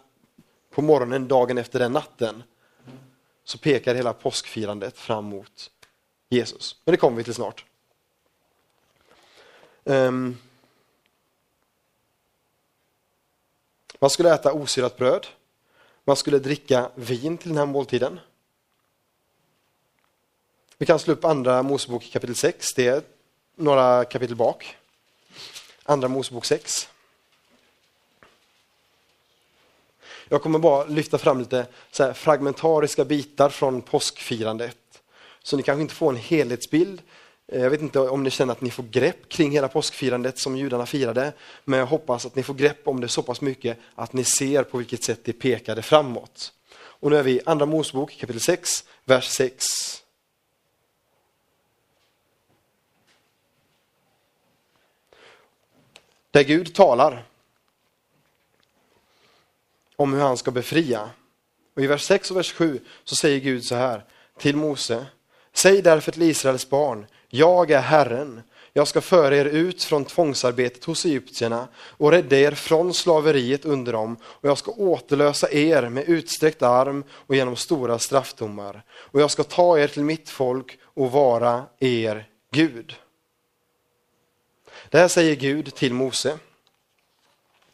på 0.71 0.81
morgonen 0.81 1.27
dagen 1.27 1.57
efter 1.57 1.79
den 1.79 1.91
natten. 1.91 2.43
Så 3.43 3.57
pekar 3.57 3.95
hela 3.95 4.13
påskfirandet 4.13 4.97
fram 4.97 5.25
mot 5.25 5.71
Jesus. 6.29 6.81
Men 6.85 6.91
det 6.91 6.97
kommer 6.97 7.17
vi 7.17 7.23
till 7.23 7.33
snart. 7.33 7.65
Um, 9.83 10.37
man 14.01 14.09
skulle 14.09 14.33
äta 14.33 14.53
osyrat 14.53 14.97
bröd. 14.97 15.27
Man 16.03 16.15
skulle 16.15 16.39
dricka 16.39 16.91
vin 16.95 17.37
till 17.37 17.49
den 17.49 17.57
här 17.57 17.65
måltiden. 17.65 18.19
Vi 20.77 20.85
kan 20.85 20.99
slå 20.99 21.13
upp 21.13 21.25
andra 21.25 21.63
Mosebok 21.63 22.09
kapitel 22.11 22.35
6. 22.35 22.67
Det 22.75 22.87
är 22.87 23.01
några 23.55 24.05
kapitel 24.05 24.35
bak. 24.35 24.77
Andra 25.83 26.07
Mosebok 26.07 26.45
6. 26.45 26.89
Jag 30.27 30.43
kommer 30.43 30.59
bara 30.59 30.85
lyfta 30.85 31.17
fram 31.17 31.39
lite 31.39 31.67
så 31.91 32.13
fragmentariska 32.13 33.05
bitar 33.05 33.49
från 33.49 33.81
påskfirandet. 33.81 35.01
Så 35.43 35.57
ni 35.57 35.63
kanske 35.63 35.81
inte 35.81 35.95
får 35.95 36.09
en 36.09 36.15
helhetsbild. 36.15 37.01
Eh, 37.51 37.61
jag 37.61 37.69
vet 37.69 37.81
inte 37.81 37.99
om 37.99 38.23
ni 38.23 38.29
känner 38.29 38.51
att 38.51 38.61
ni 38.61 38.71
får 38.71 38.83
grepp 38.83 39.29
kring 39.29 39.51
hela 39.51 39.67
påskfirandet 39.67 40.37
som 40.37 40.57
judarna 40.57 40.85
firade. 40.85 41.33
Men 41.63 41.79
jag 41.79 41.85
hoppas 41.85 42.25
att 42.25 42.35
ni 42.35 42.43
får 42.43 42.53
grepp 42.53 42.87
om 42.87 43.01
det 43.01 43.07
så 43.07 43.23
pass 43.23 43.41
mycket 43.41 43.77
att 43.95 44.13
ni 44.13 44.23
ser 44.23 44.63
på 44.63 44.77
vilket 44.77 45.03
sätt 45.03 45.19
det 45.23 45.33
pekade 45.33 45.81
framåt. 45.81 46.53
Och 46.73 47.11
nu 47.11 47.17
är 47.17 47.23
vi 47.23 47.31
i 47.31 47.41
Andra 47.45 47.65
Mosebok 47.65 48.17
kapitel 48.19 48.41
6, 48.41 48.83
vers 49.05 49.27
6. 49.29 49.65
Där 56.31 56.43
Gud 56.43 56.75
talar 56.75 57.23
om 59.95 60.13
hur 60.13 60.21
han 60.21 60.37
ska 60.37 60.51
befria. 60.51 61.09
Och 61.75 61.81
I 61.81 61.87
vers 61.87 62.03
6 62.03 62.31
och 62.31 62.37
vers 62.37 62.53
7 62.53 62.79
så 63.03 63.15
säger 63.15 63.39
Gud 63.39 63.65
så 63.65 63.75
här 63.75 64.05
till 64.37 64.55
Mose. 64.55 65.05
Säg 65.53 65.81
därför 65.81 66.11
till 66.11 66.21
Israels 66.21 66.69
barn, 66.69 67.05
jag 67.31 67.71
är 67.71 67.81
Herren. 67.81 68.41
Jag 68.73 68.87
ska 68.87 69.01
föra 69.01 69.35
er 69.35 69.45
ut 69.45 69.83
från 69.83 70.05
tvångsarbetet 70.05 70.83
hos 70.83 71.05
egyptierna 71.05 71.67
och 71.77 72.11
rädda 72.11 72.37
er 72.37 72.51
från 72.51 72.93
slaveriet 72.93 73.65
under 73.65 73.93
dem 73.93 74.17
och 74.23 74.49
jag 74.49 74.57
ska 74.57 74.71
återlösa 74.71 75.51
er 75.51 75.89
med 75.89 76.09
utsträckt 76.09 76.61
arm 76.61 77.03
och 77.11 77.35
genom 77.35 77.55
stora 77.55 77.99
straffdomar. 77.99 78.83
Och 78.91 79.21
jag 79.21 79.31
ska 79.31 79.43
ta 79.43 79.79
er 79.79 79.87
till 79.87 80.03
mitt 80.03 80.29
folk 80.29 80.79
och 80.83 81.11
vara 81.11 81.65
er 81.79 82.29
Gud. 82.51 82.95
Det 84.89 84.97
här 84.97 85.07
säger 85.07 85.35
Gud 85.35 85.75
till 85.75 85.93
Mose. 85.93 86.39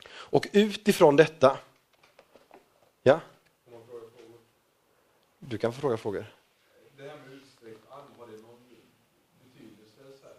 Och 0.09 0.47
utifrån 0.51 1.15
detta, 1.15 1.57
ja? 3.03 3.19
Du 5.39 5.57
kan 5.57 5.73
få 5.73 5.81
fråga 5.81 5.97
frågor. 5.97 6.25
Det 6.97 7.03
här 7.03 7.17
med 7.17 7.33
utsträckt 7.33 7.91
arm, 7.91 8.11
har 8.17 8.27
det 8.27 8.37
någon 8.37 8.59
betydelse? 9.43 10.17
Så 10.21 10.27
här? 10.27 10.35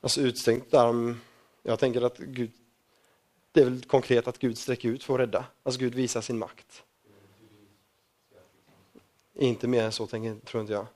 Alltså 0.00 0.20
utsträckt 0.20 0.74
arm, 0.74 1.20
jag 1.62 1.78
tänker 1.78 2.02
att 2.02 2.18
Gud, 2.18 2.50
det 3.52 3.60
är 3.60 3.64
väl 3.64 3.84
konkret 3.84 4.28
att 4.28 4.38
Gud 4.38 4.58
sträcker 4.58 4.88
ut 4.88 5.04
för 5.04 5.14
att 5.14 5.20
rädda. 5.20 5.44
Alltså 5.62 5.80
Gud 5.80 5.94
visar 5.94 6.20
sin 6.20 6.38
makt. 6.38 6.82
Inte 9.34 9.66
mer 9.68 9.82
än 9.82 9.92
så 9.92 10.06
tänker, 10.06 10.46
tror 10.46 10.60
inte 10.60 10.72
jag. 10.72 10.86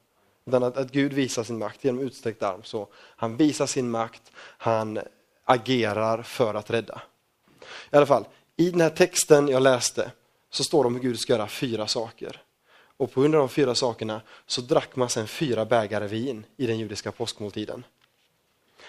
Utan 0.47 0.63
att, 0.63 0.77
att 0.77 0.91
Gud 0.91 1.13
visar 1.13 1.45
sin 1.45 1.59
makt 1.59 1.85
genom 1.85 2.01
utsträckt 2.01 2.43
arm. 2.43 2.63
Så 2.63 2.89
han 2.95 3.37
visar 3.37 3.67
sin 3.67 3.91
makt, 3.91 4.33
han 4.37 4.99
agerar 5.45 6.23
för 6.23 6.55
att 6.55 6.71
rädda. 6.71 7.03
I 7.93 7.97
alla 7.97 8.07
fall, 8.07 8.27
i 8.57 8.71
den 8.71 8.81
här 8.81 8.91
texten 8.91 9.49
jag 9.49 9.63
läste 9.63 10.13
så 10.51 10.65
står 10.65 10.83
det 10.83 10.87
om 10.87 10.95
hur 10.95 11.03
Gud 11.03 11.19
ska 11.19 11.33
göra 11.33 11.49
fyra 11.49 11.87
saker. 11.87 12.43
Och 12.97 13.13
på 13.13 13.21
grund 13.21 13.35
av 13.35 13.39
de 13.39 13.49
fyra 13.49 13.75
sakerna 13.75 14.21
så 14.47 14.61
drack 14.61 14.97
man 14.97 15.09
sedan 15.09 15.29
fyra 15.29 15.65
bägare 15.65 16.07
vin 16.07 16.47
i 16.57 16.67
den 16.67 16.79
judiska 16.79 17.13
påskmåltiden. 17.13 17.85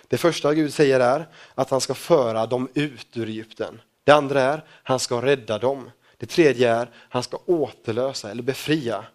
Det 0.08 0.18
första 0.18 0.54
Gud 0.54 0.74
säger 0.74 1.00
är 1.00 1.28
att 1.56 1.70
han 1.70 1.82
ska 1.82 1.94
föra 1.94 2.46
dem 2.46 2.70
ut 2.74 3.18
ur 3.18 3.30
Egypten. 3.30 3.82
Det 4.04 4.12
andra 4.12 4.42
är 4.42 4.58
att 4.58 4.66
han 4.84 5.00
ska 5.00 5.22
rädda 5.22 5.58
dem. 5.58 5.92
Det 6.18 6.26
tredje 6.26 6.72
är 6.72 6.82
att 6.82 6.90
han 7.10 7.24
ska 7.24 7.40
återlösa 7.46 8.32
eller 8.32 8.44
befria 8.44 9.06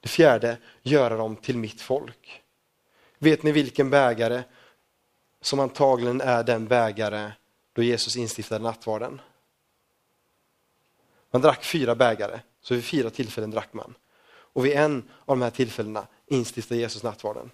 det 0.00 0.08
fjärde, 0.08 0.56
göra 0.82 1.16
dem 1.16 1.36
till 1.36 1.58
mitt 1.58 1.80
folk. 1.80 2.42
Vet 3.18 3.42
ni 3.42 3.52
vilken 3.52 3.90
bägare 3.90 4.42
som 5.40 5.60
antagligen 5.60 6.20
är 6.20 6.42
den 6.42 6.66
bägare 6.66 7.32
då 7.72 7.82
Jesus 7.82 8.16
instiftade 8.16 8.64
nattvarden? 8.64 9.20
Man 11.30 11.42
drack 11.42 11.64
fyra 11.64 11.94
bägare, 11.94 12.40
så 12.60 12.74
vid 12.74 12.84
fyra 12.84 13.10
tillfällen 13.10 13.50
drack 13.50 13.72
man. 13.72 13.94
Och 14.26 14.66
vid 14.66 14.72
en 14.72 15.10
av 15.24 15.38
de 15.38 15.42
här 15.42 15.50
tillfällena 15.50 16.06
instiftade 16.26 16.80
Jesus 16.80 17.02
nattvarden. 17.02 17.50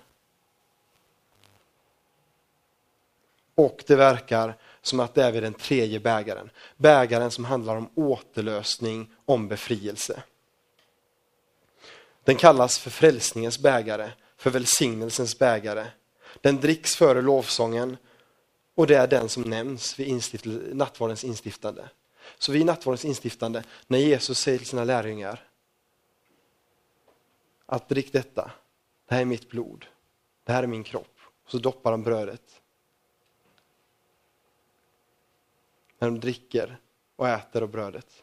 Och 3.54 3.84
det 3.86 3.96
verkar 3.96 4.56
som 4.82 5.00
att 5.00 5.14
det 5.14 5.24
är 5.24 5.32
vid 5.32 5.42
den 5.42 5.54
tredje 5.54 6.00
bägaren. 6.00 6.50
Bägaren 6.76 7.30
som 7.30 7.44
handlar 7.44 7.76
om 7.76 7.90
återlösning, 7.94 9.14
om 9.24 9.48
befrielse. 9.48 10.22
Den 12.24 12.36
kallas 12.36 12.78
för 12.78 12.90
frälsningens 12.90 13.58
bägare, 13.58 14.10
för 14.36 14.50
välsignelsens 14.50 15.38
bägare. 15.38 15.86
Den 16.40 16.60
dricks 16.60 16.96
före 16.96 17.22
lovsången 17.22 17.96
och 18.74 18.86
det 18.86 18.94
är 18.94 19.06
den 19.06 19.28
som 19.28 19.42
nämns 19.42 19.98
vid 19.98 20.06
instift, 20.06 20.44
nattvardens 20.72 21.24
instiftande. 21.24 21.88
Så 22.38 22.52
vid 22.52 22.66
nattvardens 22.66 23.04
instiftande, 23.04 23.62
när 23.86 23.98
Jesus 23.98 24.38
säger 24.38 24.58
till 24.58 24.66
sina 24.66 24.84
lärjungar 24.84 25.48
att 27.66 27.88
drick 27.88 28.12
detta, 28.12 28.50
det 29.08 29.14
här 29.14 29.20
är 29.20 29.24
mitt 29.24 29.48
blod, 29.48 29.86
det 30.44 30.52
här 30.52 30.62
är 30.62 30.66
min 30.66 30.84
kropp. 30.84 31.18
Och 31.44 31.50
så 31.50 31.58
doppar 31.58 31.90
de 31.90 32.02
brödet. 32.02 32.60
När 36.04 36.10
de 36.10 36.20
dricker 36.20 36.76
och 37.16 37.28
äter 37.28 37.62
av 37.62 37.68
brödet. 37.68 38.22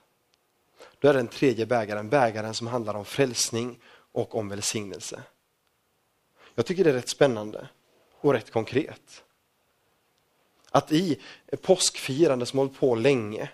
Då 0.99 1.07
är 1.07 1.13
den 1.13 1.27
tredje 1.27 1.65
bägaren, 1.65 2.09
bägaren 2.09 2.53
som 2.53 2.67
handlar 2.67 2.93
om 2.93 3.05
frälsning 3.05 3.79
och 4.11 4.35
om 4.35 4.49
välsignelse. 4.49 5.23
Jag 6.55 6.65
tycker 6.65 6.83
det 6.83 6.89
är 6.89 6.93
rätt 6.93 7.09
spännande 7.09 7.67
och 8.19 8.33
rätt 8.33 8.51
konkret. 8.51 9.23
Att 10.71 10.91
i 10.91 11.19
ett 11.47 11.61
påskfirande 11.61 12.45
som 12.45 12.59
hållit 12.59 12.79
på 12.79 12.95
länge, 12.95 13.49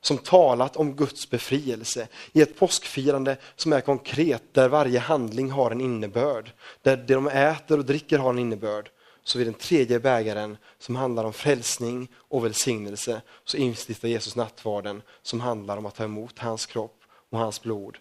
som 0.00 0.18
talat 0.18 0.76
om 0.76 0.96
Guds 0.96 1.30
befrielse, 1.30 2.08
i 2.32 2.42
ett 2.42 2.58
påskfirande 2.58 3.36
som 3.56 3.72
är 3.72 3.80
konkret, 3.80 4.42
där 4.52 4.68
varje 4.68 4.98
handling 4.98 5.50
har 5.50 5.70
en 5.70 5.80
innebörd, 5.80 6.52
där 6.82 6.96
det 6.96 7.14
de 7.14 7.26
äter 7.26 7.78
och 7.78 7.84
dricker 7.84 8.18
har 8.18 8.30
en 8.30 8.38
innebörd, 8.38 8.90
så 9.24 9.38
vid 9.38 9.46
den 9.46 9.54
tredje 9.54 10.00
bägaren 10.00 10.56
som 10.78 10.96
handlar 10.96 11.24
om 11.24 11.32
frälsning 11.32 12.08
och 12.16 12.44
välsignelse, 12.44 13.22
så 13.44 13.56
instiftar 13.56 14.08
Jesus 14.08 14.36
nattvarden 14.36 15.02
som 15.22 15.40
handlar 15.40 15.76
om 15.76 15.86
att 15.86 15.94
ta 15.94 16.04
emot 16.04 16.38
hans 16.38 16.66
kropp 16.66 17.00
och 17.30 17.38
hans 17.38 17.62
blod 17.62 17.98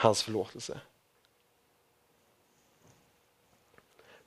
hans 0.00 0.22
förlåtelse. 0.22 0.80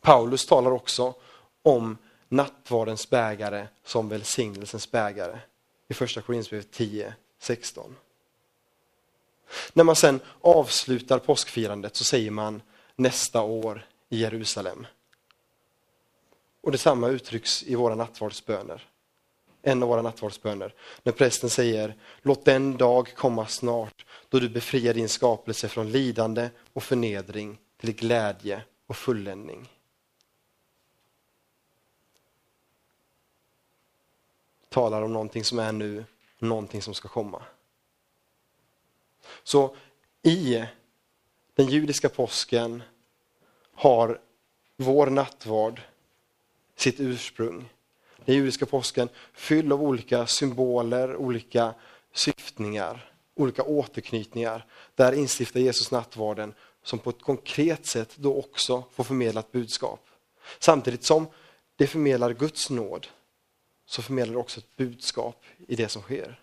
Paulus 0.02 0.46
talar 0.46 0.72
också 0.72 1.14
om 1.62 1.98
nattvardens 2.28 3.10
bägare 3.10 3.68
som 3.84 4.10
välsignelsens 4.10 4.92
bägare 4.92 5.40
i 5.88 5.94
första 5.94 6.22
Korinthierbrevet 6.22 6.72
10, 6.72 7.14
16. 7.40 7.96
När 9.74 9.84
man 9.84 9.96
sen 9.96 10.20
avslutar 10.42 11.20
påskfirandet 11.20 11.96
så 11.96 12.04
säger 12.04 12.32
man 12.32 12.62
nästa 12.96 13.42
år 13.42 13.86
i 14.10 14.22
Jerusalem. 14.22 14.88
Och 16.62 16.72
detsamma 16.72 17.08
uttrycks 17.08 17.64
i 17.64 17.76
våra 17.76 17.96
nattvardsböner. 17.96 18.88
En 19.62 19.84
av 19.84 19.90
våra 19.90 20.02
nattvardsböner. 20.02 20.74
När 21.04 21.14
prästen 21.14 21.50
säger, 21.50 21.96
låt 22.22 22.46
den 22.46 22.78
dag 22.78 23.16
komma 23.16 23.48
snart 23.48 24.06
då 24.30 24.40
du 24.40 24.50
befriar 24.50 24.94
din 24.94 25.10
skapelse 25.10 25.68
från 25.68 25.92
lidande 25.92 26.50
och 26.74 26.84
förnedring 26.84 27.60
till 27.78 27.94
glädje 27.96 28.64
och 28.88 28.98
fulländning. 28.98 29.70
Talar 34.70 35.02
om 35.02 35.14
någonting 35.14 35.44
som 35.44 35.60
är 35.60 35.72
nu, 35.72 36.06
någonting 36.40 36.82
som 36.82 36.94
ska 36.94 37.08
komma. 37.08 37.44
Så 39.44 39.76
i 40.22 40.66
den 41.54 41.68
judiska 41.68 42.10
påsken 42.10 42.84
har 43.74 44.20
vår 44.78 45.08
nattvard 45.08 45.82
sitt 46.82 47.00
ursprung. 47.00 47.70
Den 48.26 48.36
judiska 48.36 48.66
påsken 48.66 49.10
fylld 49.34 49.74
av 49.74 49.84
olika 49.84 50.28
symboler, 50.28 51.16
olika 51.16 51.74
syftningar, 52.14 53.12
olika 53.36 53.64
återknytningar. 53.64 54.66
Där 54.96 55.12
instiftar 55.12 55.60
Jesus 55.60 55.92
nattvarden 55.92 56.54
som 56.84 57.00
på 57.00 57.10
ett 57.10 57.22
konkret 57.22 57.86
sätt 57.86 58.16
då 58.16 58.40
också 58.40 58.84
får 58.94 59.04
förmedla 59.04 59.40
ett 59.40 59.52
budskap. 59.52 60.08
Samtidigt 60.60 61.04
som 61.04 61.28
det 61.76 61.88
förmedlar 61.88 62.34
Guds 62.34 62.70
nåd 62.70 63.08
så 63.86 64.02
förmedlar 64.02 64.34
det 64.34 64.40
också 64.40 64.60
ett 64.60 64.76
budskap 64.78 65.44
i 65.68 65.76
det 65.76 65.90
som 65.90 66.02
sker. 66.02 66.40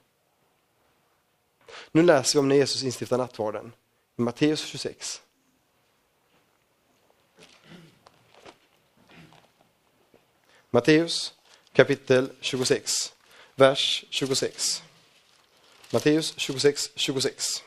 Nu 1.93 2.03
läser 2.03 2.35
vi 2.35 2.41
om 2.41 2.49
när 2.49 2.57
Jesus 2.57 2.83
instiftar 2.83 3.19
nattvarden 3.19 3.73
i 4.17 4.23
Matteus 4.23 4.65
26. 4.65 5.23
Matteus 10.71 11.35
kapitel 11.73 12.33
26, 12.41 13.13
vers 13.55 14.05
26. 14.11 14.83
Matteus 15.91 16.35
26, 16.37 16.91
26. 16.95 17.63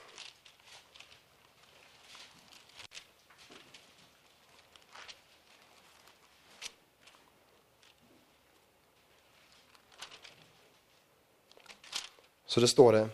Så 12.45 12.59
det 12.59 12.67
står 12.67 12.93
det, 12.93 13.09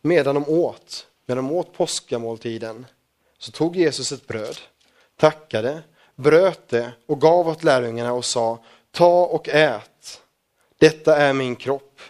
medan 0.00 0.34
de 0.34 0.48
åt, 0.48 1.06
medan 1.26 1.44
de 1.44 1.54
åt 1.54 1.72
påskamåltiden, 1.72 2.86
så 3.38 3.52
tog 3.52 3.76
Jesus 3.76 4.12
ett 4.12 4.26
bröd, 4.26 4.58
tackade, 5.16 5.82
bröt 6.14 6.68
det 6.68 6.92
och 7.06 7.20
gav 7.20 7.48
åt 7.48 7.64
lärjungarna 7.64 8.12
och 8.12 8.24
sa, 8.24 8.64
ta 8.90 9.24
och 9.24 9.48
ät, 9.48 10.22
detta 10.78 11.16
är 11.16 11.32
min 11.32 11.56
kropp. 11.56 12.00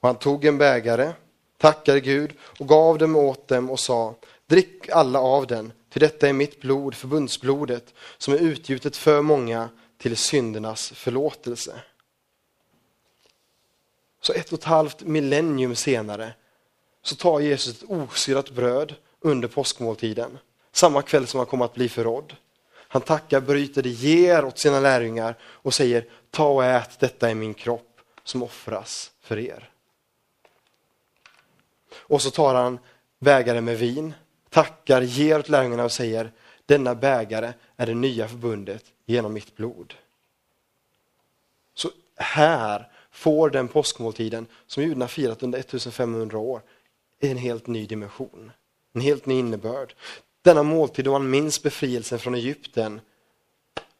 Och 0.00 0.08
han 0.08 0.16
tog 0.16 0.44
en 0.44 0.58
bägare, 0.58 1.12
tackade 1.58 2.00
Gud 2.00 2.32
och 2.40 2.68
gav 2.68 2.98
dem 2.98 3.16
åt 3.16 3.48
dem 3.48 3.70
och 3.70 3.80
sa, 3.80 4.14
drick 4.46 4.88
alla 4.88 5.20
av 5.20 5.46
den, 5.46 5.72
till 5.90 6.00
detta 6.00 6.28
är 6.28 6.32
mitt 6.32 6.60
blod, 6.60 6.94
förbundsblodet, 6.94 7.94
som 8.18 8.34
är 8.34 8.38
utgjutet 8.38 8.96
för 8.96 9.22
många 9.22 9.68
till 9.98 10.16
syndernas 10.16 10.92
förlåtelse. 10.92 11.80
Så 14.20 14.32
ett 14.32 14.52
och 14.52 14.58
ett 14.58 14.64
halvt 14.64 15.00
millennium 15.00 15.76
senare 15.76 16.34
så 17.02 17.16
tar 17.16 17.40
Jesus 17.40 17.82
ett 17.82 17.90
osyrat 17.90 18.50
bröd 18.50 18.94
under 19.20 19.48
påskmåltiden. 19.48 20.38
Samma 20.72 21.02
kväll 21.02 21.26
som 21.26 21.38
han 21.38 21.46
kommer 21.46 21.64
att 21.64 21.74
bli 21.74 21.88
förrådd. 21.88 22.36
Han 22.92 23.02
tackar, 23.02 23.40
bryter 23.40 23.82
det, 23.82 23.88
ger 23.88 24.44
åt 24.44 24.58
sina 24.58 24.80
lärjungar 24.80 25.34
och 25.42 25.74
säger 25.74 26.04
ta 26.30 26.48
och 26.48 26.64
ät, 26.64 27.00
detta 27.00 27.30
är 27.30 27.34
min 27.34 27.54
kropp 27.54 28.00
som 28.24 28.42
offras 28.42 29.12
för 29.20 29.38
er. 29.38 29.70
Och 31.94 32.22
så 32.22 32.30
tar 32.30 32.54
han 32.54 32.78
bägaren 33.18 33.64
med 33.64 33.78
vin, 33.78 34.14
tackar, 34.48 35.02
ger 35.02 35.38
åt 35.38 35.48
lärjungarna 35.48 35.84
och 35.84 35.92
säger 35.92 36.32
denna 36.66 36.94
bägare 36.94 37.52
är 37.76 37.86
det 37.86 37.94
nya 37.94 38.28
förbundet 38.28 38.84
genom 39.06 39.32
mitt 39.32 39.56
blod. 39.56 39.94
Så 41.74 41.90
här 42.16 42.92
får 43.10 43.50
den 43.50 43.68
påskmåltiden 43.68 44.46
som 44.66 44.82
judarna 44.82 45.08
firat 45.08 45.42
under 45.42 45.58
1500 45.58 46.38
år 46.38 46.62
en 47.20 47.36
helt 47.36 47.66
ny 47.66 47.86
dimension, 47.86 48.52
en 48.92 49.00
helt 49.00 49.26
ny 49.26 49.38
innebörd. 49.38 49.94
Denna 50.42 50.62
måltid 50.62 51.04
då 51.04 51.12
man 51.12 51.30
minns 51.30 51.62
befrielsen 51.62 52.18
från 52.18 52.34
Egypten, 52.34 53.00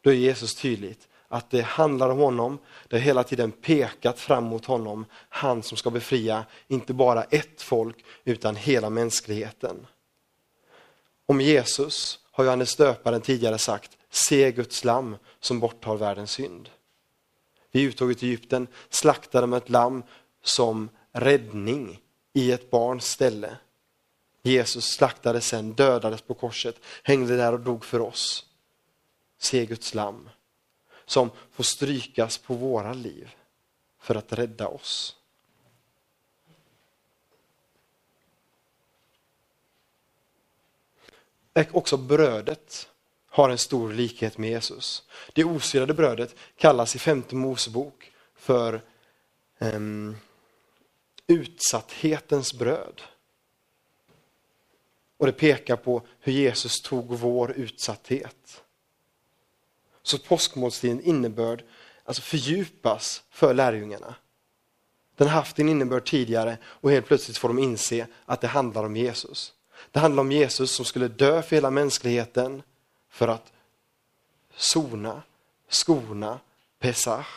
då 0.01 0.09
är 0.09 0.15
Jesus 0.15 0.55
tydligt 0.55 1.07
att 1.27 1.49
det 1.49 1.61
handlar 1.61 2.09
om 2.09 2.19
honom, 2.19 2.59
det 2.87 2.95
har 2.95 3.01
hela 3.01 3.23
tiden 3.23 3.51
pekat 3.51 4.19
fram 4.19 4.43
mot 4.43 4.65
honom, 4.65 5.05
han 5.29 5.63
som 5.63 5.77
ska 5.77 5.89
befria 5.89 6.45
inte 6.67 6.93
bara 6.93 7.23
ett 7.23 7.61
folk 7.61 8.05
utan 8.23 8.55
hela 8.55 8.89
mänskligheten. 8.89 9.87
Om 11.25 11.41
Jesus 11.41 12.19
har 12.31 12.43
Johannes 12.43 12.75
döparen 12.75 13.21
tidigare 13.21 13.57
sagt, 13.57 13.97
se 14.09 14.51
Guds 14.51 14.83
lamm 14.83 15.17
som 15.39 15.59
borttar 15.59 15.95
världens 15.95 16.31
synd. 16.31 16.69
Vid 17.71 17.87
uttåget 17.87 18.23
i 18.23 18.27
Egypten 18.27 18.67
slaktade 18.89 19.43
de 19.43 19.53
ett 19.53 19.69
lamm 19.69 20.03
som 20.43 20.89
räddning 21.11 21.99
i 22.33 22.51
ett 22.51 22.71
barns 22.71 23.05
ställe. 23.05 23.57
Jesus 24.41 24.85
slaktades 24.85 25.47
sen, 25.47 25.73
dödades 25.73 26.21
på 26.21 26.33
korset, 26.33 26.75
hängde 27.03 27.37
där 27.37 27.53
och 27.53 27.59
dog 27.59 27.85
för 27.85 27.99
oss. 27.99 28.45
Se 29.37 29.65
Guds 29.65 29.93
lamm 29.93 30.29
som 31.05 31.29
får 31.51 31.63
strykas 31.63 32.37
på 32.37 32.53
våra 32.53 32.93
liv 32.93 33.35
för 33.99 34.15
att 34.15 34.33
rädda 34.33 34.67
oss. 34.67 35.15
Också 41.71 41.97
brödet 41.97 42.89
har 43.27 43.49
en 43.49 43.57
stor 43.57 43.93
likhet 43.93 44.37
med 44.37 44.49
Jesus. 44.49 45.03
Det 45.33 45.43
osyrade 45.43 45.93
brödet 45.93 46.35
kallas 46.55 46.95
i 46.95 46.99
femte 46.99 47.35
Mosebok 47.35 48.11
för 48.35 48.81
ehm, 49.59 49.75
um, 49.75 50.17
utsatthetens 51.27 52.53
bröd. 52.53 53.01
Och 55.21 55.27
det 55.27 55.33
pekar 55.33 55.75
på 55.75 56.01
hur 56.19 56.33
Jesus 56.33 56.81
tog 56.81 57.05
vår 57.05 57.51
utsatthet. 57.51 58.63
Så 60.03 60.17
påskmåltidens 60.17 61.03
innebörd 61.03 61.63
alltså 62.05 62.21
fördjupas 62.21 63.23
för 63.29 63.53
lärjungarna. 63.53 64.15
Den 65.15 65.27
har 65.27 65.35
haft 65.35 65.59
en 65.59 65.69
innebörd 65.69 66.05
tidigare 66.05 66.57
och 66.63 66.91
helt 66.91 67.05
plötsligt 67.05 67.37
får 67.37 67.47
de 67.47 67.59
inse 67.59 68.07
att 68.25 68.41
det 68.41 68.47
handlar 68.47 68.83
om 68.83 68.95
Jesus. 68.95 69.53
Det 69.91 69.99
handlar 69.99 70.21
om 70.21 70.31
Jesus 70.31 70.71
som 70.71 70.85
skulle 70.85 71.07
dö 71.07 71.41
för 71.41 71.55
hela 71.55 71.69
mänskligheten 71.69 72.63
för 73.09 73.27
att 73.27 73.51
sona, 74.55 75.21
skona, 75.69 76.39
Pesach. 76.79 77.27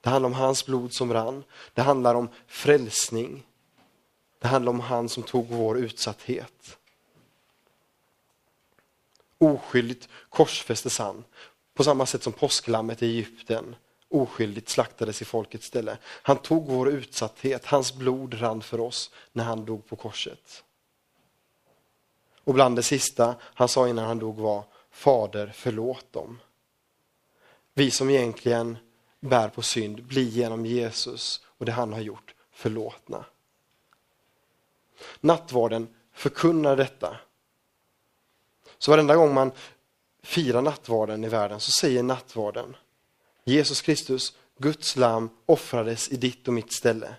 Det 0.00 0.10
handlar 0.10 0.26
om 0.26 0.34
hans 0.34 0.66
blod 0.66 0.92
som 0.92 1.12
rann. 1.12 1.44
Det 1.74 1.82
handlar 1.82 2.14
om 2.14 2.28
frälsning. 2.46 3.46
Det 4.40 4.48
handlar 4.48 4.72
om 4.72 4.80
han 4.80 5.08
som 5.08 5.22
tog 5.22 5.48
vår 5.48 5.78
utsatthet. 5.78 6.78
Oskyldigt 9.38 10.08
korsfästes 10.28 10.98
han, 10.98 11.24
på 11.74 11.84
samma 11.84 12.06
sätt 12.06 12.22
som 12.22 12.32
påsklammet 12.32 13.02
i 13.02 13.06
Egypten 13.06 13.76
oskyldigt 14.10 14.68
slaktades 14.68 15.22
i 15.22 15.24
folkets 15.24 15.66
ställe. 15.66 15.98
Han 16.04 16.36
tog 16.36 16.66
vår 16.66 16.88
utsatthet, 16.88 17.66
hans 17.66 17.94
blod 17.94 18.42
rann 18.42 18.62
för 18.62 18.80
oss 18.80 19.10
när 19.32 19.44
han 19.44 19.64
dog 19.64 19.86
på 19.86 19.96
korset. 19.96 20.64
Och 22.44 22.54
bland 22.54 22.76
det 22.76 22.82
sista 22.82 23.34
han 23.42 23.68
sa 23.68 23.88
innan 23.88 24.06
han 24.06 24.18
dog 24.18 24.36
var 24.36 24.64
Fader 24.90 25.52
förlåt 25.54 26.12
dem. 26.12 26.40
Vi 27.74 27.90
som 27.90 28.10
egentligen 28.10 28.78
bär 29.20 29.48
på 29.48 29.62
synd 29.62 30.04
blir 30.04 30.28
genom 30.28 30.66
Jesus 30.66 31.40
och 31.46 31.66
det 31.66 31.72
han 31.72 31.92
har 31.92 32.00
gjort 32.00 32.34
förlåtna. 32.52 33.24
Nattvarden 35.20 35.88
förkunnar 36.12 36.76
detta. 36.76 37.16
Så 38.78 38.90
varenda 38.90 39.16
gång 39.16 39.34
man 39.34 39.52
firar 40.22 40.62
nattvarden 40.62 41.24
i 41.24 41.28
världen 41.28 41.60
så 41.60 41.70
säger 41.70 42.02
nattvarden 42.02 42.76
Jesus 43.44 43.82
Kristus, 43.82 44.36
Guds 44.58 44.96
lam, 44.96 45.30
offrades 45.46 46.08
i 46.08 46.16
ditt 46.16 46.48
och 46.48 46.54
mitt 46.54 46.72
ställe. 46.72 47.14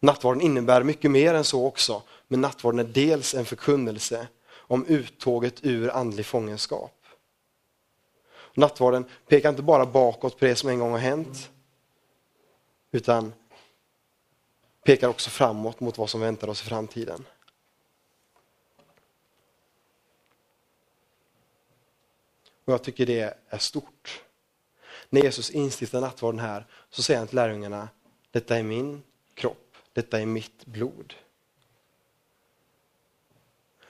Nattvarden 0.00 0.40
innebär 0.40 0.82
mycket 0.82 1.10
mer 1.10 1.34
än 1.34 1.44
så 1.44 1.66
också, 1.66 2.02
men 2.28 2.40
nattvarden 2.40 2.78
är 2.80 2.84
dels 2.84 3.34
en 3.34 3.44
förkunnelse 3.44 4.28
om 4.50 4.86
uttåget 4.86 5.64
ur 5.64 5.90
andlig 5.90 6.26
fångenskap. 6.26 6.94
Nattvarden 8.54 9.04
pekar 9.26 9.48
inte 9.48 9.62
bara 9.62 9.86
bakåt 9.86 10.38
på 10.38 10.44
det 10.44 10.56
som 10.56 10.68
en 10.68 10.78
gång 10.78 10.90
har 10.90 10.98
hänt, 10.98 11.50
utan 12.90 13.32
pekar 14.88 15.08
också 15.08 15.30
framåt 15.30 15.80
mot 15.80 15.98
vad 15.98 16.10
som 16.10 16.20
väntar 16.20 16.48
oss 16.48 16.62
i 16.62 16.64
framtiden. 16.64 17.24
Och 22.64 22.72
Jag 22.72 22.82
tycker 22.82 23.06
det 23.06 23.34
är 23.48 23.58
stort. 23.58 24.22
När 25.08 25.22
Jesus 25.22 25.50
instiftar 25.50 26.00
nattvarden 26.00 26.40
här 26.40 26.66
så 26.90 27.02
säger 27.02 27.18
han 27.18 27.26
till 27.26 27.36
lärjungarna, 27.36 27.88
detta 28.30 28.56
är 28.56 28.62
min 28.62 29.02
kropp, 29.34 29.76
detta 29.92 30.20
är 30.20 30.26
mitt 30.26 30.66
blod. 30.66 31.14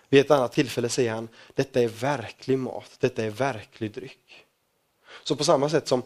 Vid 0.08 0.20
ett 0.20 0.30
annat 0.30 0.52
tillfälle 0.52 0.88
säger 0.88 1.12
han, 1.12 1.28
detta 1.54 1.80
är 1.80 1.88
verklig 1.88 2.58
mat, 2.58 2.96
detta 3.00 3.24
är 3.24 3.30
verklig 3.30 3.92
dryck. 3.92 4.46
Så 5.24 5.36
på 5.36 5.44
samma 5.44 5.68
sätt 5.68 5.88
som 5.88 6.02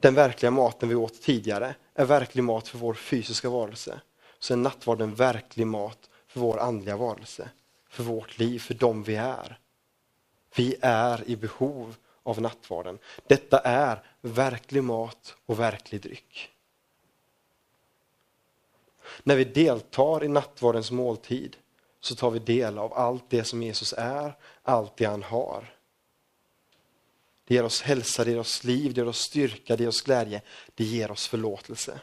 den 0.00 0.14
verkliga 0.14 0.50
maten 0.50 0.88
vi 0.88 0.94
åt 0.94 1.22
tidigare 1.22 1.74
är 1.94 2.04
verklig 2.04 2.44
mat 2.44 2.68
för 2.68 2.78
vår 2.78 2.94
fysiska 2.94 3.48
varelse, 3.48 4.00
så 4.42 4.52
är 4.52 4.56
nattvarden 4.56 5.14
verklig 5.14 5.66
mat 5.66 6.10
för 6.26 6.40
vår 6.40 6.58
andliga 6.58 6.96
varelse, 6.96 7.50
för 7.88 8.02
vårt 8.02 8.38
liv, 8.38 8.58
för 8.58 8.74
dem 8.74 9.02
vi 9.02 9.16
är. 9.16 9.58
Vi 10.56 10.76
är 10.80 11.28
i 11.28 11.36
behov 11.36 11.94
av 12.22 12.40
nattvarden. 12.40 12.98
Detta 13.26 13.58
är 13.58 14.02
verklig 14.20 14.84
mat 14.84 15.36
och 15.46 15.60
verklig 15.60 16.00
dryck. 16.00 16.50
När 19.22 19.36
vi 19.36 19.44
deltar 19.44 20.24
i 20.24 20.28
nattvardens 20.28 20.90
måltid 20.90 21.56
så 22.00 22.14
tar 22.14 22.30
vi 22.30 22.38
del 22.38 22.78
av 22.78 22.94
allt 22.94 23.24
det 23.28 23.44
som 23.44 23.62
Jesus 23.62 23.94
är, 23.98 24.36
allt 24.62 24.96
det 24.96 25.04
han 25.04 25.22
har. 25.22 25.74
Det 27.44 27.54
ger 27.54 27.64
oss 27.64 27.82
hälsa, 27.82 28.24
det 28.24 28.30
ger 28.30 28.38
oss 28.38 28.64
liv, 28.64 28.94
det 28.94 29.00
ger 29.00 29.08
oss 29.08 29.18
styrka, 29.18 29.76
det 29.76 29.82
ger 29.82 29.88
oss 29.88 30.02
glädje, 30.02 30.42
det 30.74 30.84
ger 30.84 31.10
oss 31.10 31.28
förlåtelse. 31.28 32.00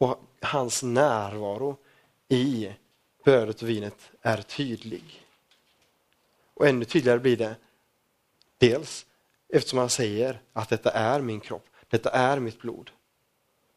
Och 0.00 0.20
hans 0.40 0.82
närvaro 0.82 1.76
i 2.28 2.72
brödet 3.24 3.62
och 3.62 3.68
vinet 3.68 4.10
är 4.22 4.42
tydlig. 4.42 5.26
Och 6.54 6.68
ännu 6.68 6.84
tydligare 6.84 7.18
blir 7.18 7.36
det 7.36 7.56
dels 8.58 9.06
eftersom 9.48 9.78
han 9.78 9.90
säger 9.90 10.40
att 10.52 10.68
detta 10.68 10.90
är 10.90 11.20
min 11.20 11.40
kropp, 11.40 11.66
detta 11.88 12.10
är 12.10 12.40
mitt 12.40 12.60
blod. 12.60 12.90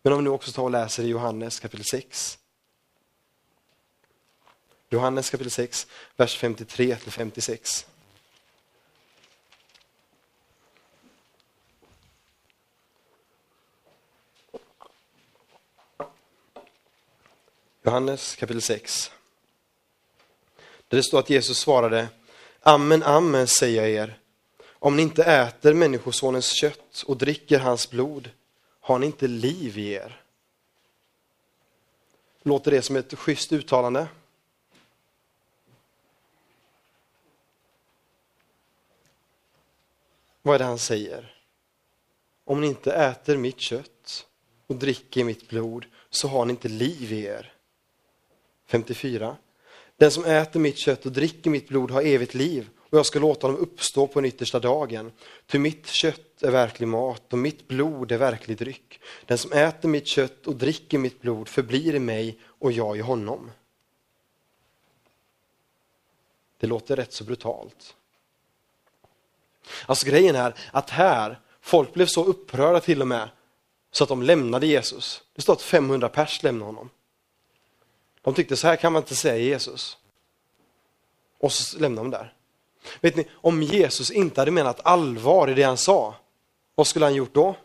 Men 0.02 0.14
om 0.14 0.20
vi 0.20 0.24
nu 0.24 0.30
också 0.30 0.52
tar 0.52 0.64
och 0.64 0.72
läser 0.72 1.04
i 1.04 1.08
Johannes 1.08 1.60
kapitel 1.60 1.86
6. 1.86 2.40
Johannes 4.90 5.30
kapitel 5.30 5.52
6, 5.52 5.88
vers 6.16 6.38
53 6.38 6.96
till 6.96 7.12
56. 7.12 7.86
Johannes 17.86 18.36
kapitel 18.36 18.62
6. 18.62 19.12
Där 20.88 20.98
det 20.98 21.04
står 21.04 21.20
att 21.20 21.30
Jesus 21.30 21.58
svarade, 21.58 22.08
Amen, 22.62 23.04
amen 23.04 23.48
säger 23.48 23.82
jag 23.82 23.92
er. 23.92 24.20
Om 24.66 24.96
ni 24.96 25.02
inte 25.02 25.24
äter 25.24 25.74
Människosonens 25.74 26.56
kött 26.56 27.04
och 27.08 27.18
dricker 27.18 27.60
hans 27.60 27.90
blod 27.90 28.30
har 28.80 29.00
ni 29.00 29.06
inte 29.06 29.28
liv 29.28 29.78
i 29.78 29.92
er. 29.92 30.22
Låter 32.44 32.72
det 32.72 32.82
som 32.82 32.96
ett 32.96 33.18
schysst 33.18 33.52
uttalande? 33.52 34.08
Vad 40.42 40.56
är 40.56 40.60
det 40.60 40.66
han 40.66 40.80
säger? 40.80 41.36
Om 42.46 42.62
ni 42.62 42.68
inte 42.68 42.94
äter 42.94 43.38
mitt 43.38 43.60
kött 43.60 44.28
och 44.68 44.76
dricker 44.76 45.24
mitt 45.24 45.50
blod 45.50 45.86
så 46.10 46.28
har 46.28 46.46
ni 46.46 46.52
inte 46.52 46.68
liv 46.68 47.14
i 47.14 47.26
er. 47.26 47.53
54. 48.74 49.36
Den 49.98 50.12
som 50.12 50.26
äter 50.26 50.60
mitt 50.60 50.78
kött 50.78 51.06
och 51.06 51.12
dricker 51.12 51.50
mitt 51.50 51.68
blod 51.68 51.92
har 51.92 52.02
evigt 52.02 52.34
liv 52.34 52.70
och 52.78 52.98
jag 52.98 53.06
ska 53.06 53.20
låta 53.20 53.48
dem 53.48 53.58
uppstå 53.58 54.08
på 54.08 54.22
den 54.22 54.28
yttersta 54.28 54.60
dagen. 54.60 55.12
Ty 55.48 55.60
mitt 55.60 55.88
kött 55.88 56.44
är 56.44 56.52
verklig 56.52 56.88
mat 56.88 57.34
och 57.34 57.40
mitt 57.40 57.68
blod 57.68 58.12
är 58.12 58.18
verklig 58.18 58.58
dryck. 58.58 59.00
Den 59.26 59.38
som 59.38 59.52
äter 59.52 59.90
mitt 59.90 60.08
kött 60.08 60.48
och 60.48 60.56
dricker 60.56 60.98
mitt 60.98 61.22
blod 61.22 61.50
förblir 61.50 61.96
i 61.96 62.00
mig 62.00 62.40
och 62.44 62.72
jag 62.72 62.98
i 62.98 63.02
honom. 63.02 63.52
Det 66.60 66.68
låter 66.68 66.96
rätt 66.96 67.14
så 67.14 67.24
brutalt. 67.24 67.96
Alltså 69.86 70.08
grejen 70.08 70.36
är 70.36 70.56
att 70.72 70.90
här, 70.90 71.40
folk 71.62 71.94
blev 71.94 72.06
så 72.06 72.24
upprörda 72.24 72.80
till 72.80 73.02
och 73.02 73.08
med 73.08 73.30
så 73.92 74.04
att 74.04 74.10
de 74.10 74.24
lämnade 74.24 74.68
Jesus. 74.68 75.24
Det 75.36 75.42
står 75.42 75.54
att 75.54 75.62
500 75.62 76.10
pers 76.10 76.44
lämnade 76.44 76.66
honom. 76.66 76.90
De 78.24 78.34
tyckte 78.34 78.56
så 78.56 78.68
här 78.68 78.76
kan 78.76 78.94
man 78.94 79.02
inte 79.02 79.16
säga 79.16 79.38
Jesus. 79.38 79.98
Och 81.40 81.52
så 81.52 81.80
lämnade 81.80 82.10
de 82.10 82.12
där. 82.12 82.34
Vet 83.02 83.16
ni, 83.16 83.28
om 83.34 83.64
Jesus 83.64 84.12
inte 84.12 84.42
hade 84.42 84.52
menat 84.52 84.80
allvar 84.84 85.50
i 85.50 85.54
det 85.54 85.64
han 85.64 85.78
sa, 85.78 86.16
vad 86.76 86.88
skulle 86.88 87.06
han 87.06 87.16
gjort 87.16 87.34
då? 87.34 87.56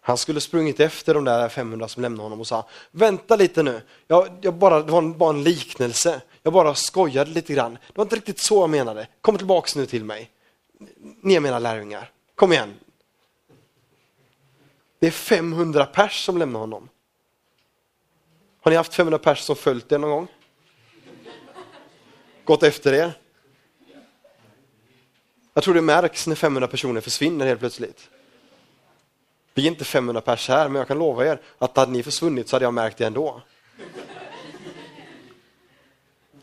Han 0.00 0.18
skulle 0.18 0.40
sprungit 0.40 0.80
efter 0.80 1.14
de 1.14 1.24
där 1.24 1.48
500 1.48 1.88
som 1.88 2.02
lämnade 2.02 2.22
honom 2.22 2.40
och 2.40 2.46
sa, 2.46 2.68
vänta 2.90 3.36
lite 3.36 3.62
nu, 3.62 3.82
jag, 4.06 4.28
jag 4.40 4.54
bara, 4.54 4.82
det 4.82 4.92
var 4.92 5.02
bara 5.02 5.30
en 5.30 5.42
liknelse, 5.42 6.20
jag 6.42 6.52
bara 6.52 6.74
skojade 6.74 7.30
lite 7.30 7.52
grann. 7.52 7.72
Det 7.72 7.96
var 7.96 8.04
inte 8.04 8.16
riktigt 8.16 8.38
så 8.38 8.62
jag 8.62 8.70
menade, 8.70 9.06
kom 9.20 9.38
tillbaks 9.38 9.76
nu 9.76 9.86
till 9.86 10.04
mig. 10.04 10.30
Ni 11.20 11.34
är 11.34 11.40
mina 11.40 11.58
lärjungar, 11.58 12.10
kom 12.34 12.52
igen. 12.52 12.74
Det 15.06 15.10
är 15.10 15.12
500 15.12 15.86
pers 15.86 16.24
som 16.24 16.38
lämnar 16.38 16.60
honom. 16.60 16.88
Har 18.60 18.70
ni 18.70 18.76
haft 18.76 18.94
500 18.94 19.18
pers 19.18 19.38
som 19.38 19.56
följt 19.56 19.92
er 19.92 19.98
någon 19.98 20.10
gång? 20.10 20.28
Gått 22.44 22.62
efter 22.62 22.92
er? 22.92 23.12
Jag 25.54 25.64
tror 25.64 25.74
det 25.74 25.80
märks 25.80 26.26
när 26.26 26.34
500 26.34 26.68
personer 26.68 27.00
försvinner 27.00 27.46
helt 27.46 27.60
plötsligt. 27.60 28.10
Vi 29.54 29.62
är 29.62 29.70
inte 29.70 29.84
500 29.84 30.20
pers 30.20 30.48
här, 30.48 30.68
men 30.68 30.78
jag 30.78 30.88
kan 30.88 30.98
lova 30.98 31.26
er 31.26 31.40
att 31.58 31.76
hade 31.76 31.92
ni 31.92 32.02
försvunnit 32.02 32.48
så 32.48 32.56
hade 32.56 32.64
jag 32.64 32.74
märkt 32.74 32.98
det 32.98 33.06
ändå. 33.06 33.42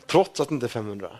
Trots 0.06 0.40
att 0.40 0.48
det 0.48 0.54
inte 0.54 0.66
är 0.66 0.68
500. 0.68 1.18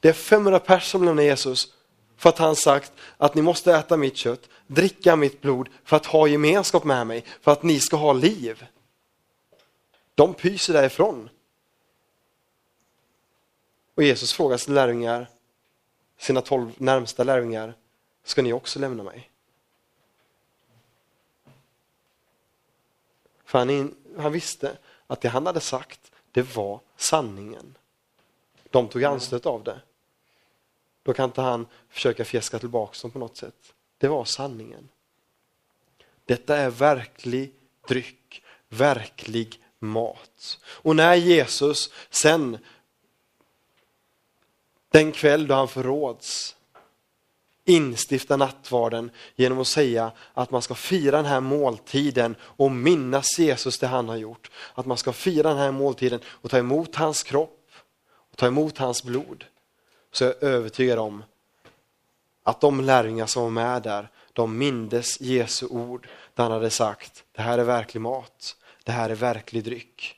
Det 0.00 0.08
är 0.08 0.12
500 0.12 0.58
pers 0.60 0.90
som 0.90 1.04
lämnar 1.04 1.22
Jesus 1.22 1.73
för 2.16 2.28
att 2.28 2.38
han 2.38 2.56
sagt 2.56 2.92
att 3.16 3.34
ni 3.34 3.42
måste 3.42 3.74
äta 3.74 3.96
mitt 3.96 4.16
kött, 4.16 4.48
dricka 4.66 5.16
mitt 5.16 5.40
blod 5.40 5.68
för 5.84 5.96
att 5.96 6.06
ha 6.06 6.28
gemenskap 6.28 6.84
med 6.84 7.06
mig, 7.06 7.24
för 7.40 7.52
att 7.52 7.62
ni 7.62 7.80
ska 7.80 7.96
ha 7.96 8.12
liv. 8.12 8.66
De 10.14 10.34
pyser 10.34 10.72
därifrån. 10.72 11.30
Och 13.94 14.02
Jesus 14.02 14.32
frågar 14.32 14.56
sina 14.56 14.74
lärjungar, 14.74 15.28
sina 16.18 16.40
tolv 16.40 16.72
närmsta 16.76 17.24
lärjungar, 17.24 17.74
ska 18.24 18.42
ni 18.42 18.52
också 18.52 18.78
lämna 18.78 19.02
mig? 19.02 19.30
För 23.44 23.58
han, 23.58 23.94
han 24.18 24.32
visste 24.32 24.76
att 25.06 25.20
det 25.20 25.28
han 25.28 25.46
hade 25.46 25.60
sagt, 25.60 26.12
det 26.32 26.56
var 26.56 26.80
sanningen. 26.96 27.74
De 28.70 28.88
tog 28.88 29.04
anstöt 29.04 29.46
av 29.46 29.64
det. 29.64 29.80
Då 31.04 31.12
kan 31.12 31.24
inte 31.24 31.40
han 31.40 31.66
försöka 31.88 32.24
fjäska 32.24 32.58
tillbaka 32.58 32.98
dem 33.02 33.10
på 33.10 33.18
något 33.18 33.36
sätt. 33.36 33.74
Det 33.98 34.08
var 34.08 34.24
sanningen. 34.24 34.88
Detta 36.24 36.56
är 36.56 36.70
verklig 36.70 37.52
dryck, 37.88 38.42
verklig 38.68 39.62
mat. 39.78 40.58
Och 40.66 40.96
när 40.96 41.14
Jesus 41.14 41.90
sen, 42.10 42.58
den 44.88 45.12
kväll 45.12 45.46
då 45.46 45.54
han 45.54 45.68
förråds, 45.68 46.56
instiftar 47.64 48.36
nattvarden 48.36 49.10
genom 49.36 49.60
att 49.60 49.66
säga 49.66 50.12
att 50.34 50.50
man 50.50 50.62
ska 50.62 50.74
fira 50.74 51.16
den 51.16 51.26
här 51.26 51.40
måltiden 51.40 52.36
och 52.40 52.70
minnas 52.70 53.38
Jesus 53.38 53.78
det 53.78 53.86
han 53.86 54.08
har 54.08 54.16
gjort. 54.16 54.50
Att 54.74 54.86
man 54.86 54.96
ska 54.96 55.12
fira 55.12 55.48
den 55.48 55.58
här 55.58 55.72
måltiden 55.72 56.20
och 56.26 56.50
ta 56.50 56.58
emot 56.58 56.94
hans 56.94 57.22
kropp 57.22 57.70
och 58.06 58.36
ta 58.36 58.46
emot 58.46 58.78
hans 58.78 59.04
blod. 59.04 59.44
Så 60.14 60.24
jag 60.24 60.32
är 60.32 60.46
övertygad 60.46 60.98
om 60.98 61.24
att 62.42 62.60
de 62.60 62.80
lärjungar 62.80 63.26
som 63.26 63.42
var 63.42 63.50
med 63.50 63.82
där, 63.82 64.08
de 64.32 64.58
mindes 64.58 65.20
Jesu 65.20 65.66
ord 65.66 66.08
där 66.34 66.42
han 66.42 66.52
hade 66.52 66.70
sagt, 66.70 67.24
det 67.32 67.42
här 67.42 67.58
är 67.58 67.64
verklig 67.64 68.00
mat, 68.00 68.56
det 68.84 68.92
här 68.92 69.10
är 69.10 69.14
verklig 69.14 69.64
dryck. 69.64 70.16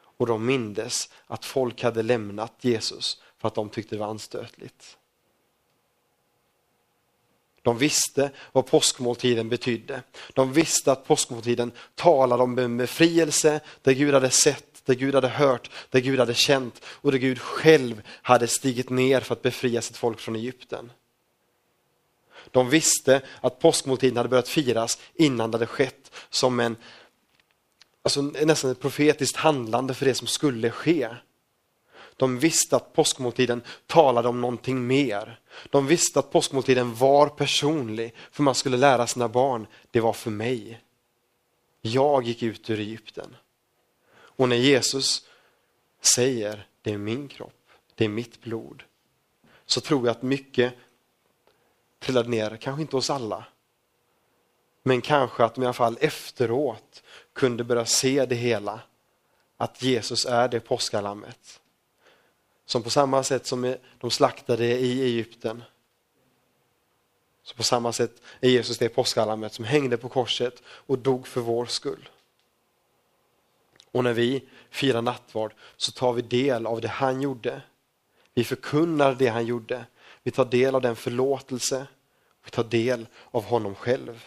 Och 0.00 0.26
de 0.26 0.46
mindes 0.46 1.10
att 1.26 1.44
folk 1.44 1.82
hade 1.82 2.02
lämnat 2.02 2.52
Jesus 2.60 3.22
för 3.38 3.48
att 3.48 3.54
de 3.54 3.68
tyckte 3.68 3.94
det 3.94 4.00
var 4.00 4.06
anstötligt. 4.06 4.96
De 7.62 7.78
visste 7.78 8.30
vad 8.52 8.66
påskmåltiden 8.66 9.48
betydde. 9.48 10.02
De 10.34 10.52
visste 10.52 10.92
att 10.92 11.06
påskmåltiden 11.06 11.72
talade 11.94 12.42
om 12.42 12.58
en 12.58 12.76
befrielse 12.76 13.60
där 13.82 13.92
Gud 13.92 14.14
hade 14.14 14.30
sett, 14.30 14.77
det 14.88 14.94
Gud 14.94 15.14
hade 15.14 15.28
hört, 15.28 15.70
det 15.90 16.00
Gud 16.00 16.18
hade 16.18 16.34
känt 16.34 16.84
och 16.84 17.12
det 17.12 17.18
Gud 17.18 17.38
själv 17.38 18.02
hade 18.22 18.48
stigit 18.48 18.90
ner 18.90 19.20
för 19.20 19.34
att 19.34 19.42
befria 19.42 19.82
sitt 19.82 19.96
folk 19.96 20.20
från 20.20 20.36
Egypten. 20.36 20.92
De 22.50 22.70
visste 22.70 23.22
att 23.40 23.58
påskmåltiden 23.58 24.16
hade 24.16 24.28
börjat 24.28 24.48
firas 24.48 24.98
innan 25.14 25.50
det 25.50 25.54
hade 25.54 25.66
skett 25.66 26.10
som 26.30 26.60
en, 26.60 26.76
alltså 28.02 28.22
nästan 28.22 28.70
ett 28.70 28.80
profetiskt 28.80 29.36
handlande 29.36 29.94
för 29.94 30.04
det 30.06 30.14
som 30.14 30.26
skulle 30.26 30.70
ske. 30.70 31.08
De 32.16 32.38
visste 32.38 32.76
att 32.76 32.92
påskmåltiden 32.92 33.62
talade 33.86 34.28
om 34.28 34.40
någonting 34.40 34.86
mer. 34.86 35.40
De 35.70 35.86
visste 35.86 36.18
att 36.18 36.32
påskmåltiden 36.32 36.94
var 36.94 37.28
personlig, 37.28 38.14
för 38.30 38.42
man 38.42 38.54
skulle 38.54 38.76
lära 38.76 39.06
sina 39.06 39.28
barn, 39.28 39.66
det 39.90 40.00
var 40.00 40.12
för 40.12 40.30
mig. 40.30 40.80
Jag 41.80 42.24
gick 42.24 42.42
ut 42.42 42.70
ur 42.70 42.80
Egypten. 42.80 43.36
Och 44.38 44.48
när 44.48 44.56
Jesus 44.56 45.28
säger, 46.00 46.66
det 46.82 46.92
är 46.92 46.98
min 46.98 47.28
kropp, 47.28 47.70
det 47.94 48.04
är 48.04 48.08
mitt 48.08 48.40
blod, 48.40 48.82
så 49.66 49.80
tror 49.80 50.06
jag 50.06 50.16
att 50.16 50.22
mycket 50.22 50.74
trillade 51.98 52.28
ner, 52.28 52.56
kanske 52.56 52.82
inte 52.82 52.96
hos 52.96 53.10
alla. 53.10 53.44
Men 54.82 55.00
kanske 55.00 55.44
att 55.44 55.54
de 55.54 55.62
i 55.62 55.66
alla 55.66 55.72
fall 55.72 55.98
efteråt 56.00 57.02
kunde 57.32 57.64
börja 57.64 57.84
se 57.84 58.26
det 58.26 58.34
hela. 58.34 58.80
Att 59.56 59.82
Jesus 59.82 60.26
är 60.26 60.48
det 60.48 60.60
påskalammet. 60.60 61.60
Som 62.66 62.82
på 62.82 62.90
samma 62.90 63.22
sätt 63.22 63.46
som 63.46 63.76
de 63.98 64.10
slaktade 64.10 64.64
i 64.66 65.02
Egypten. 65.02 65.62
Så 67.42 67.54
på 67.54 67.62
samma 67.62 67.92
sätt 67.92 68.22
är 68.40 68.48
Jesus 68.48 68.78
det 68.78 68.88
påskalammet 68.88 69.52
som 69.52 69.64
hängde 69.64 69.96
på 69.96 70.08
korset 70.08 70.62
och 70.66 70.98
dog 70.98 71.26
för 71.26 71.40
vår 71.40 71.66
skull. 71.66 72.08
Och 73.92 74.04
när 74.04 74.12
vi 74.12 74.48
firar 74.70 75.02
nattvard 75.02 75.54
så 75.76 75.92
tar 75.92 76.12
vi 76.12 76.22
del 76.22 76.66
av 76.66 76.80
det 76.80 76.88
han 76.88 77.22
gjorde. 77.22 77.62
Vi 78.34 78.44
förkunnar 78.44 79.14
det 79.14 79.28
han 79.28 79.46
gjorde. 79.46 79.86
Vi 80.22 80.30
tar 80.30 80.44
del 80.44 80.74
av 80.74 80.82
den 80.82 80.96
förlåtelse. 80.96 81.86
Vi 82.44 82.50
tar 82.50 82.64
del 82.64 83.06
av 83.30 83.44
honom 83.44 83.74
själv. 83.74 84.24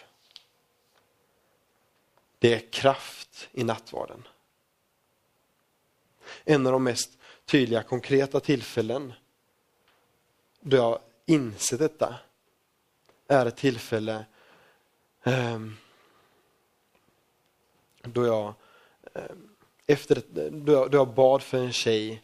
Det 2.38 2.54
är 2.54 2.72
kraft 2.72 3.48
i 3.52 3.64
nattvarden. 3.64 4.28
En 6.44 6.66
av 6.66 6.72
de 6.72 6.84
mest 6.84 7.18
tydliga 7.44 7.82
konkreta 7.82 8.40
tillfällen 8.40 9.12
då 10.60 10.76
jag 10.76 10.98
insett 11.26 11.78
detta 11.78 12.14
är 13.28 13.46
ett 13.46 13.56
tillfälle 13.56 14.24
ehm, 15.22 15.76
då 18.02 18.26
jag 18.26 18.54
ehm, 19.14 19.51
efter 19.86 20.18
att 20.18 20.24
jag, 20.66 20.90
då 20.90 21.06
bad 21.06 21.42
för 21.42 21.58
en 21.58 21.72
tjej 21.72 22.22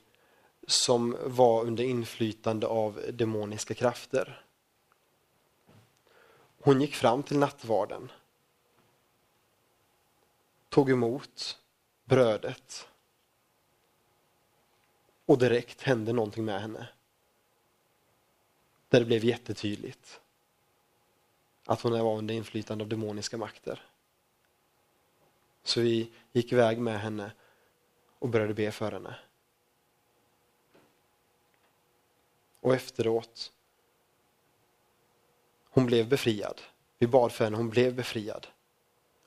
som 0.66 1.16
var 1.24 1.64
under 1.64 1.84
inflytande 1.84 2.66
av 2.66 3.00
demoniska 3.12 3.74
krafter. 3.74 4.44
Hon 6.60 6.80
gick 6.80 6.94
fram 6.94 7.22
till 7.22 7.38
nattvarden, 7.38 8.12
tog 10.68 10.90
emot 10.90 11.58
brödet 12.04 12.88
och 15.26 15.38
direkt 15.38 15.82
hände 15.82 16.12
någonting 16.12 16.44
med 16.44 16.60
henne. 16.60 16.88
Där 18.88 19.00
det 19.00 19.06
blev 19.06 19.24
jättetydligt 19.24 20.20
att 21.64 21.80
hon 21.80 21.92
var 21.92 22.16
under 22.16 22.34
inflytande 22.34 22.84
av 22.84 22.88
demoniska 22.88 23.36
makter. 23.36 23.82
Så 25.62 25.80
vi 25.80 26.12
gick 26.32 26.52
iväg 26.52 26.78
med 26.78 27.00
henne 27.00 27.30
och 28.18 28.28
började 28.28 28.54
be 28.54 28.70
för 28.70 28.92
henne. 28.92 29.16
Och 32.60 32.74
efteråt, 32.74 33.52
hon 35.70 35.86
blev 35.86 36.08
befriad. 36.08 36.60
Vi 36.98 37.06
bad 37.06 37.32
för 37.32 37.44
henne, 37.44 37.56
hon 37.56 37.70
blev 37.70 37.94
befriad. 37.94 38.46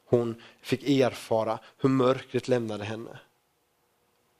Hon 0.06 0.42
fick 0.62 0.90
erfara 0.90 1.60
hur 1.78 1.90
mörkret 1.90 2.48
lämnade 2.48 2.84
henne. 2.84 3.20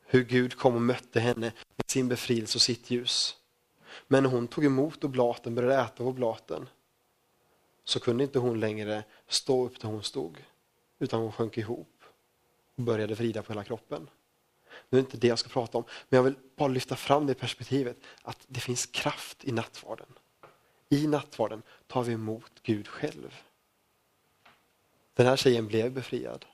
Hur 0.06 0.24
Gud 0.24 0.58
kom 0.58 0.76
och 0.76 0.82
mötte 0.82 1.20
henne 1.20 1.54
med 1.76 1.90
sin 1.90 2.08
befrielse 2.08 2.58
och 2.58 2.62
sitt 2.62 2.90
ljus. 2.90 3.38
Men 4.08 4.24
när 4.24 4.30
hon 4.30 4.48
tog 4.48 4.66
emot 4.66 5.04
oblaten, 5.04 5.56
började 5.56 5.84
äta 5.84 6.04
oblaten, 6.04 6.70
så 7.84 8.00
kunde 8.00 8.24
inte 8.24 8.40
hon 8.40 8.60
längre 8.60 9.04
stå 9.28 9.66
upp 9.66 9.82
där 9.82 9.88
hon 9.88 10.04
stod, 10.04 10.46
utan 11.00 11.22
hon 11.22 11.32
sjönk 11.32 11.58
ihop 11.58 12.04
och 12.76 12.84
började 12.84 13.16
vrida 13.16 13.44
på 13.44 13.54
hela 13.54 13.64
kroppen. 13.64 14.10
Nu 14.92 14.98
är 14.98 15.02
det 15.02 15.06
inte 15.06 15.18
det 15.18 15.28
jag 15.28 15.40
ska 15.40 15.50
prata 15.50 15.78
om, 15.78 15.84
men 16.10 16.18
jag 16.18 16.24
vill 16.24 16.36
bara 16.56 16.68
lyfta 16.68 16.96
fram 16.96 17.26
det 17.26 17.34
perspektivet 17.34 17.98
att 18.22 18.46
det 18.48 18.60
finns 18.60 18.86
kraft 18.86 19.46
i 19.46 19.52
nattvarden. 19.52 20.08
I 20.90 21.08
nattvarden 21.08 21.62
tar 21.88 22.04
vi 22.04 22.14
emot 22.14 22.52
Gud 22.64 22.88
själv. 22.88 23.36
Den 25.14 25.26
här 25.26 25.38
tjejen 25.38 25.68
blev 25.68 25.92
befriad. 25.94 26.46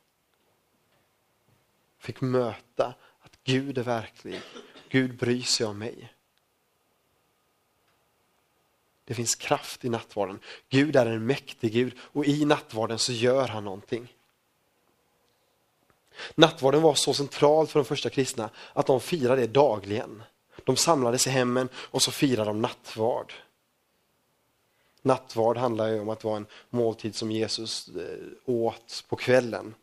Fick 1.97 2.21
möta 2.21 2.93
att 3.19 3.39
Gud 3.43 3.77
är 3.77 3.83
verklig. 3.83 4.41
Gud 4.89 5.17
bryr 5.17 5.41
sig 5.41 5.65
om 5.65 5.77
mig. 5.77 6.13
Det 9.05 9.13
finns 9.13 9.35
kraft 9.35 9.85
i 9.85 9.89
nattvarden. 9.89 10.39
Gud 10.69 10.95
är 10.95 11.05
en 11.05 11.25
mäktig 11.25 11.73
Gud 11.73 11.97
och 11.99 12.25
i 12.25 12.45
nattvarden 12.45 12.99
så 12.99 13.11
gör 13.11 13.47
han 13.47 13.63
någonting. 13.63 14.13
Nattvarden 16.35 16.81
var 16.81 16.93
så 16.93 17.13
central 17.13 17.67
för 17.67 17.79
de 17.79 17.85
första 17.85 18.09
kristna 18.09 18.49
att 18.73 18.85
de 18.85 19.01
firade 19.01 19.41
det 19.41 19.47
dagligen. 19.47 20.23
De 20.63 20.75
samlades 20.75 21.27
i 21.27 21.29
hemmen 21.29 21.69
och 21.75 22.01
så 22.01 22.11
firade 22.11 22.49
de 22.49 22.61
nattvard. 22.61 23.33
Nattvard 25.01 25.57
handlar 25.57 25.87
ju 25.87 25.99
om 25.99 26.09
att 26.09 26.23
vara 26.23 26.37
en 26.37 26.45
måltid 26.69 27.15
som 27.15 27.31
Jesus 27.31 27.87
eh, 27.87 28.27
åt 28.45 29.05
på 29.09 29.15
kvällen. 29.15 29.75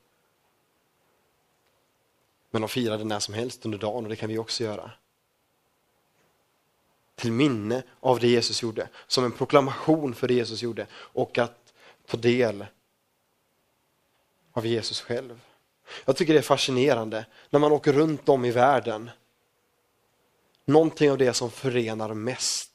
Men 2.51 2.63
de 2.63 2.69
firade 2.69 3.05
när 3.05 3.19
som 3.19 3.35
helst 3.35 3.65
under 3.65 3.79
dagen 3.79 4.05
och 4.05 4.11
det 4.11 4.17
kan 4.17 4.29
vi 4.29 4.39
också 4.39 4.65
göra. 4.65 4.91
Till 7.15 7.33
minne 7.33 7.83
av 8.01 8.21
det 8.21 8.29
Jesus 8.29 8.63
gjorde, 8.63 8.89
som 9.07 9.25
en 9.25 9.33
proklamation 9.33 10.15
för 10.15 10.29
det 10.29 10.35
Jesus 10.35 10.63
gjorde 10.63 10.87
och 10.93 11.39
att 11.39 11.75
ta 12.07 12.17
del 12.17 12.67
av 14.53 14.67
Jesus 14.67 15.01
själv. 15.01 15.41
Jag 16.05 16.17
tycker 16.17 16.33
det 16.33 16.39
är 16.39 16.43
fascinerande 16.43 17.27
när 17.51 17.61
man 17.61 17.73
åker 17.73 17.93
runt 17.93 18.29
om 18.29 18.45
i 18.45 18.51
världen. 18.51 19.11
Någonting 20.65 21.11
av 21.11 21.19
det 21.19 21.33
som 21.33 21.51
förenar 21.51 22.15
mest 22.15 22.71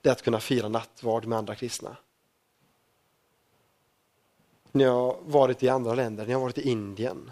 det 0.00 0.08
är 0.08 0.12
att 0.12 0.22
kunna 0.22 0.40
fira 0.40 0.68
nattvard 0.68 1.26
med 1.26 1.38
andra 1.38 1.54
kristna. 1.54 1.96
När 4.72 4.84
jag 4.84 4.92
har 4.92 5.18
varit 5.22 5.62
i 5.62 5.68
andra 5.68 5.94
länder, 5.94 6.24
när 6.24 6.32
jag 6.32 6.40
varit 6.40 6.58
i 6.58 6.68
Indien, 6.68 7.30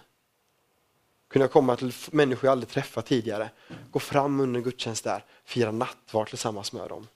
kunde 1.28 1.44
jag 1.44 1.52
komma 1.52 1.76
till 1.76 1.92
människor 2.10 2.44
jag 2.44 2.52
aldrig 2.52 2.68
träffat 2.68 3.06
tidigare, 3.06 3.50
gå 3.90 3.98
fram 3.98 4.40
under 4.40 4.58
en 4.58 4.64
gudstjänst 4.64 5.04
där, 5.04 5.24
fira 5.44 5.72
nattvard 5.72 6.28
tillsammans 6.28 6.72
med 6.72 6.88
dem. 6.88 7.08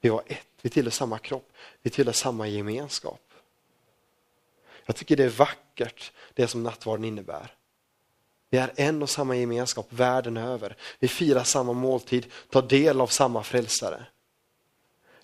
Vi 0.00 0.08
var 0.08 0.22
ett, 0.26 0.46
vi 0.62 0.70
tillhör 0.70 0.90
samma 0.90 1.18
kropp, 1.18 1.52
vi 1.82 1.90
tillhör 1.90 2.12
samma 2.12 2.48
gemenskap. 2.48 3.20
Jag 4.86 4.96
tycker 4.96 5.16
det 5.16 5.24
är 5.24 5.28
vackert, 5.28 6.12
det 6.34 6.48
som 6.48 6.62
nattvarden 6.62 7.04
innebär. 7.04 7.54
Vi 8.50 8.58
är 8.58 8.72
en 8.76 9.02
och 9.02 9.10
samma 9.10 9.36
gemenskap 9.36 9.86
världen 9.90 10.36
över. 10.36 10.76
Vi 10.98 11.08
firar 11.08 11.44
samma 11.44 11.72
måltid, 11.72 12.32
tar 12.50 12.62
del 12.62 13.00
av 13.00 13.06
samma 13.06 13.42
frälsare. 13.42 14.06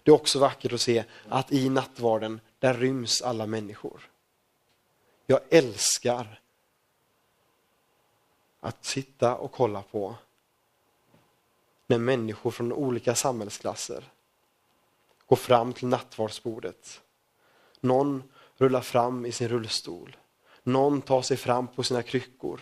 Det 0.03 0.11
är 0.11 0.15
också 0.15 0.39
vackert 0.39 0.73
att 0.73 0.81
se 0.81 1.05
att 1.29 1.53
i 1.53 1.69
nattvarden, 1.69 2.41
där 2.59 2.75
ryms 2.75 3.23
alla 3.23 3.47
människor. 3.47 4.11
Jag 5.27 5.41
älskar 5.51 6.41
att 8.61 8.85
sitta 8.85 9.37
och 9.37 9.53
kolla 9.53 9.83
på 9.83 10.15
när 11.87 11.99
människor 11.99 12.51
från 12.51 12.73
olika 12.73 13.15
samhällsklasser 13.15 14.05
går 15.27 15.37
fram 15.37 15.73
till 15.73 15.89
nattvardsbordet. 15.89 17.01
Någon 17.81 18.23
rullar 18.63 18.81
fram 18.81 19.27
i 19.27 19.33
sin 19.33 19.49
rullstol. 19.49 20.17
Någon 20.63 21.03
tar 21.03 21.23
sig 21.23 21.37
fram 21.37 21.69
på 21.69 21.83
sina 21.83 22.03
kryckor. 22.03 22.61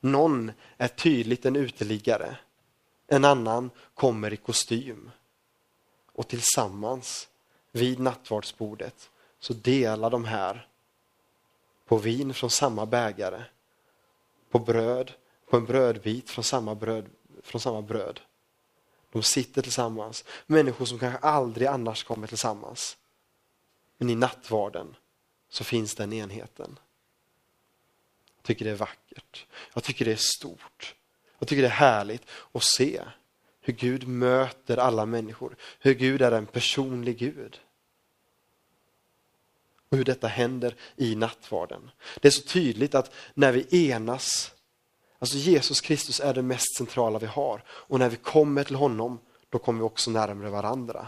Någon 0.00 0.52
är 0.76 0.88
tydligt 0.88 1.46
en 1.46 1.56
uteliggare. 1.56 2.36
En 3.06 3.24
annan 3.24 3.70
kommer 3.94 4.32
i 4.32 4.36
kostym. 4.36 5.10
Och 6.12 6.28
tillsammans 6.28 7.28
vid 7.72 8.00
nattvardsbordet 8.00 9.10
så 9.40 9.52
delar 9.52 10.10
de 10.10 10.24
här 10.24 10.68
på 11.86 11.96
vin 11.96 12.34
från 12.34 12.50
samma 12.50 12.86
bägare, 12.86 13.42
på 14.50 14.58
bröd, 14.58 15.12
på 15.50 15.56
en 15.56 15.64
brödbit 15.64 16.30
från 16.30 16.44
samma 16.44 16.74
bröd. 16.74 17.06
Från 17.42 17.60
samma 17.60 17.82
bröd. 17.82 18.20
De 19.12 19.22
sitter 19.22 19.62
tillsammans, 19.62 20.24
människor 20.46 20.84
som 20.84 20.98
kanske 20.98 21.18
aldrig 21.18 21.68
annars 21.68 22.04
kommer 22.04 22.26
tillsammans. 22.26 22.96
Men 23.98 24.10
i 24.10 24.14
nattvarden 24.14 24.96
så 25.50 25.64
finns 25.64 25.94
den 25.94 26.12
enheten. 26.12 26.78
Jag 28.36 28.44
tycker 28.44 28.64
det 28.64 28.70
är 28.70 28.76
vackert. 28.76 29.46
Jag 29.74 29.84
tycker 29.84 30.04
det 30.04 30.12
är 30.12 30.16
stort. 30.16 30.94
Jag 31.38 31.48
tycker 31.48 31.62
det 31.62 31.68
är 31.68 31.72
härligt 31.72 32.22
att 32.52 32.64
se 32.64 33.02
hur 33.60 33.72
Gud 33.72 34.08
möter 34.08 34.76
alla 34.76 35.06
människor. 35.06 35.56
Hur 35.78 35.94
Gud 35.94 36.22
är 36.22 36.32
en 36.32 36.46
personlig 36.46 37.18
Gud. 37.18 37.60
Och 39.88 39.96
hur 39.96 40.04
detta 40.04 40.28
händer 40.28 40.74
i 40.96 41.14
nattvarden. 41.14 41.90
Det 42.20 42.28
är 42.28 42.32
så 42.32 42.42
tydligt 42.42 42.94
att 42.94 43.12
när 43.34 43.52
vi 43.52 43.90
enas, 43.90 44.52
alltså 45.18 45.36
Jesus 45.36 45.80
Kristus 45.80 46.20
är 46.20 46.34
det 46.34 46.42
mest 46.42 46.76
centrala 46.76 47.18
vi 47.18 47.26
har. 47.26 47.62
Och 47.68 47.98
när 47.98 48.08
vi 48.08 48.16
kommer 48.16 48.64
till 48.64 48.76
honom, 48.76 49.18
då 49.48 49.58
kommer 49.58 49.78
vi 49.78 49.84
också 49.84 50.10
närmare 50.10 50.50
varandra. 50.50 51.06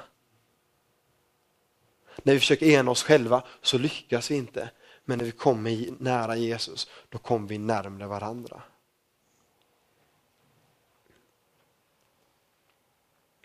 När 2.23 2.33
vi 2.33 2.41
försöker 2.41 2.67
ena 2.67 2.91
oss 2.91 3.03
själva 3.03 3.45
så 3.63 3.79
lyckas 3.79 4.31
vi 4.31 4.35
inte. 4.35 4.71
Men 5.05 5.19
när 5.19 5.25
vi 5.25 5.33
kommer 5.33 5.87
nära 5.99 6.37
Jesus, 6.37 6.87
då 7.09 7.19
kommer 7.19 7.49
vi 7.49 7.59
närmare 7.59 8.09
varandra. 8.09 8.63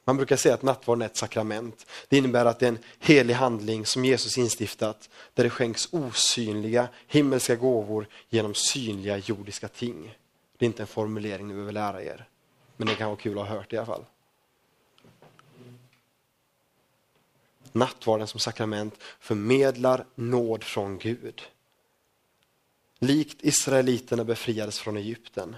Man 0.07 0.17
brukar 0.17 0.35
säga 0.35 0.53
att 0.53 0.61
nattvarden 0.61 1.01
är 1.01 1.05
ett 1.05 1.17
sakrament. 1.17 1.85
Det 2.07 2.17
innebär 2.17 2.45
att 2.45 2.59
det 2.59 2.65
är 2.65 2.71
en 2.71 2.79
helig 2.99 3.33
handling 3.33 3.85
som 3.85 4.05
Jesus 4.05 4.37
instiftat, 4.37 5.09
där 5.33 5.43
det 5.43 5.49
skänks 5.49 5.87
osynliga 5.91 6.87
himmelska 7.07 7.55
gåvor 7.55 8.07
genom 8.29 8.53
synliga 8.53 9.17
jordiska 9.17 9.67
ting. 9.67 10.17
Det 10.57 10.65
är 10.65 10.67
inte 10.67 10.83
en 10.83 10.87
formulering 10.87 11.47
ni 11.47 11.53
behöver 11.53 11.71
lära 11.71 12.03
er, 12.03 12.27
men 12.77 12.87
det 12.87 12.95
kan 12.95 13.07
vara 13.07 13.17
kul 13.19 13.39
att 13.39 13.47
ha 13.47 13.55
hört 13.55 13.73
i 13.73 13.77
alla 13.77 13.85
fall. 13.85 14.05
Nattvarden 17.73 18.27
som 18.27 18.39
sakrament 18.39 19.03
förmedlar 19.19 20.05
nåd 20.15 20.63
från 20.63 20.97
Gud. 20.97 21.41
Likt 22.99 23.37
israeliterna 23.43 24.23
befriades 24.23 24.79
från 24.79 24.97
Egypten 24.97 25.55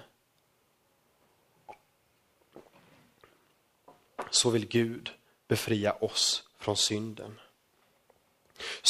så 4.29 4.49
vill 4.49 4.67
Gud 4.67 5.11
befria 5.47 5.93
oss 5.93 6.43
från 6.57 6.77
synden. 6.77 7.39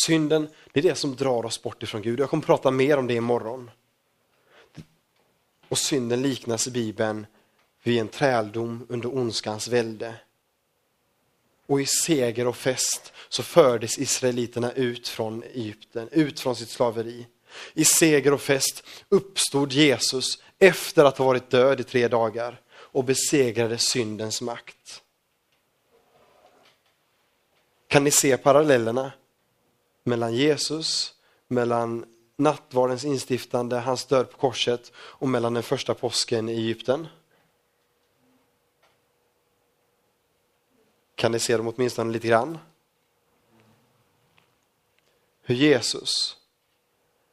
Synden, 0.06 0.50
det 0.74 0.80
är 0.80 0.84
det 0.84 0.96
som 0.96 1.16
drar 1.16 1.46
oss 1.46 1.64
bort 1.64 1.84
ifrån 1.84 2.02
Gud. 2.02 2.20
Jag 2.20 2.30
kommer 2.30 2.44
prata 2.44 2.72
mer 2.72 2.98
om 2.98 3.08
det 3.08 3.14
imorgon. 3.14 3.72
Och 5.68 5.78
synden 5.78 6.22
liknas 6.22 6.68
i 6.68 6.72
Bibeln 6.72 7.26
vid 7.84 8.00
en 8.00 8.08
träldom 8.08 8.86
under 8.90 9.18
ondskans 9.18 9.68
välde. 9.68 10.16
Och 11.70 11.82
i 11.82 11.86
seger 11.86 12.48
och 12.48 12.58
fest 12.58 13.14
så 13.30 13.44
fördes 13.44 14.00
israeliterna 14.00 14.72
ut 14.72 15.08
från 15.08 15.44
Egypten, 15.44 16.10
ut 16.12 16.40
från 16.40 16.56
sitt 16.56 16.70
slaveri. 16.70 17.28
I 17.74 17.86
seger 17.86 18.34
och 18.34 18.42
fest 18.42 18.84
uppstod 19.10 19.72
Jesus 19.72 20.42
efter 20.60 21.06
att 21.06 21.18
ha 21.18 21.26
varit 21.26 21.50
död 21.50 21.80
i 21.80 21.84
tre 21.84 22.08
dagar 22.08 22.62
och 22.70 23.04
besegrade 23.04 23.78
syndens 23.78 24.42
makt. 24.42 25.02
Kan 27.88 28.04
ni 28.04 28.12
se 28.12 28.38
parallellerna 28.38 29.12
mellan 30.04 30.34
Jesus, 30.34 31.14
mellan 31.48 32.06
nattvardens 32.38 33.06
instiftande, 33.06 33.76
hans 33.76 34.06
död 34.06 34.32
på 34.32 34.38
korset 34.38 34.92
och 34.96 35.30
mellan 35.30 35.54
den 35.54 35.64
första 35.64 35.94
påsken 35.94 36.50
i 36.50 36.54
Egypten? 36.54 37.08
Kan 41.20 41.32
ni 41.32 41.40
se 41.40 41.58
dem 41.58 41.68
åtminstone 41.68 42.14
lite 42.14 42.28
grann? 42.28 42.58
Hur 45.42 45.56
Jesus 45.56 46.38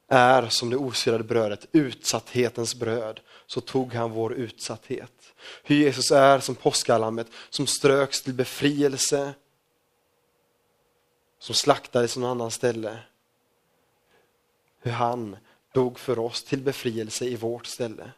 är 0.07 0.49
som 0.49 0.69
det 0.69 0.77
osyrade 0.77 1.23
brödet, 1.23 1.65
utsatthetens 1.71 2.75
bröd, 2.75 3.19
så 3.45 3.61
tog 3.61 3.93
han 3.93 4.11
vår 4.11 4.33
utsatthet. 4.33 5.33
Hur 5.63 5.75
Jesus 5.75 6.11
är 6.11 6.39
som 6.39 6.55
påskalammet 6.55 7.27
som 7.49 7.67
ströks 7.67 8.21
till 8.21 8.33
befrielse 8.33 9.33
som 11.39 11.55
slaktades 11.55 12.17
i 12.17 12.19
någon 12.19 12.29
annan 12.31 12.51
ställe. 12.51 12.99
Hur 14.79 14.91
han 14.91 15.37
dog 15.73 15.99
för 15.99 16.19
oss 16.19 16.43
till 16.43 16.61
befrielse 16.61 17.25
i 17.25 17.35
vårt 17.35 17.65
ställe. 17.65 18.11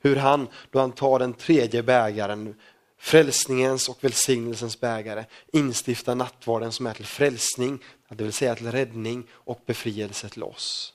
Hur 0.00 0.16
han, 0.16 0.48
då 0.70 0.78
han 0.78 0.92
tar 0.92 1.18
den 1.18 1.34
tredje 1.34 1.82
bägaren, 1.82 2.54
frälsningens 2.96 3.88
och 3.88 4.04
välsignelsens 4.04 4.80
bägare, 4.80 5.24
instiftar 5.52 6.14
nattvarden 6.14 6.72
som 6.72 6.86
är 6.86 6.94
till 6.94 7.06
frälsning, 7.06 7.84
det 8.08 8.24
vill 8.24 8.32
säga 8.32 8.54
till 8.54 8.72
räddning 8.72 9.26
och 9.30 9.60
befrielse 9.66 10.28
till 10.28 10.42
oss. 10.42 10.92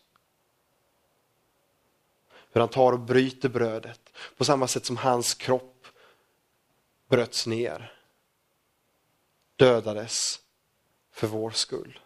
Hur 2.51 2.61
han 2.61 2.69
tar 2.69 2.91
och 2.93 2.99
bryter 2.99 3.49
brödet 3.49 4.13
på 4.37 4.45
samma 4.45 4.67
sätt 4.67 4.85
som 4.85 4.97
hans 4.97 5.33
kropp 5.33 5.87
bröts 7.09 7.47
ner, 7.47 7.93
dödades 9.55 10.39
för 11.11 11.27
vår 11.27 11.51
skull. 11.51 11.99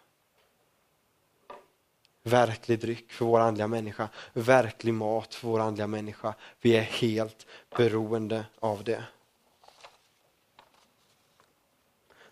Verklig 2.22 2.80
dryck 2.80 3.12
för 3.12 3.24
vår 3.24 3.40
andliga 3.40 3.66
människa, 3.66 4.08
verklig 4.32 4.94
mat 4.94 5.34
för 5.34 5.48
vår 5.48 5.60
andliga 5.60 5.86
människa. 5.86 6.34
Vi 6.60 6.76
är 6.76 6.82
helt 6.82 7.46
beroende 7.76 8.46
av 8.58 8.84
det. 8.84 9.04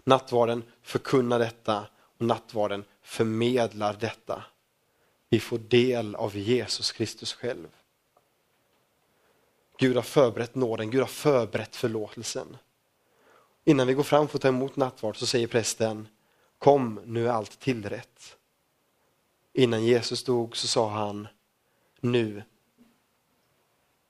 Nattvarden 0.05 0.63
förkunnar 0.83 1.39
detta 1.39 1.87
och 2.19 2.27
nattvarden 2.27 2.85
förmedlar 3.03 3.97
detta. 4.01 4.45
Vi 5.29 5.41
får 5.41 5.59
del 5.59 6.15
av 6.15 6.37
Jesus 6.37 6.93
Kristus 6.93 7.33
själv. 7.33 7.69
Gud 9.79 9.97
har 9.97 10.03
förberett 10.03 10.55
nåden, 10.55 10.91
Gud 10.91 11.01
har 11.01 11.09
förberett 11.09 11.77
förlåtelsen. 11.77 12.57
Innan 13.65 13.87
vi 13.87 13.95
går 13.95 14.03
fram 14.03 14.29
för 14.29 14.39
att 14.39 14.43
ta 14.43 14.49
emot 14.49 14.77
nattvard 14.77 15.17
så 15.17 15.27
säger 15.27 15.47
prästen 15.47 16.09
Kom, 16.59 17.01
nu 17.05 17.27
är 17.27 17.31
allt 17.31 17.61
tillrätt. 17.61 18.37
Innan 19.53 19.85
Jesus 19.85 20.25
dog 20.25 20.57
så 20.57 20.67
sa 20.67 20.89
han, 20.89 21.29
nu 22.01 22.43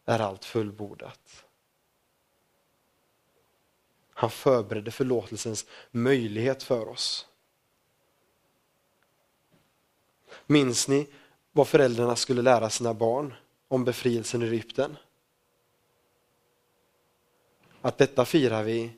är 0.04 0.18
allt 0.18 0.44
fullbordat. 0.44 1.44
Han 4.14 4.30
förberedde 4.30 4.90
förlåtelsens 4.90 5.66
möjlighet 5.90 6.62
för 6.62 6.88
oss. 6.88 7.26
Minns 10.46 10.88
ni 10.88 11.06
vad 11.52 11.68
föräldrarna 11.68 12.16
skulle 12.16 12.42
lära 12.42 12.70
sina 12.70 12.94
barn 12.94 13.34
om 13.68 13.84
befrielsen 13.84 14.42
i 14.42 14.46
Egypten? 14.46 14.96
Att 17.80 17.98
detta 17.98 18.24
firar 18.24 18.62
vi 18.62 18.92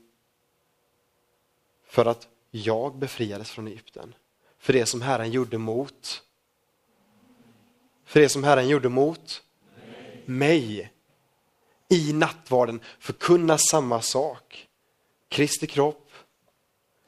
för 1.84 2.06
att 2.06 2.28
jag 2.50 2.96
befriades 2.96 3.50
från 3.50 3.66
Egypten. 3.66 4.14
För 4.58 4.72
det 4.72 4.86
som 4.86 5.02
Herren 5.02 5.30
gjorde 5.30 5.58
mot 5.58 6.22
för 8.06 8.20
det 8.20 8.28
som 8.28 8.44
Herren 8.44 8.68
gjorde 8.68 8.88
mot 8.88 9.42
Nej. 9.76 10.22
mig. 10.26 10.92
I 11.88 12.12
nattvarden 12.12 12.80
förkunna 12.98 13.58
samma 13.58 14.02
sak. 14.02 14.68
Kristi 15.28 15.66
kropp 15.66 16.12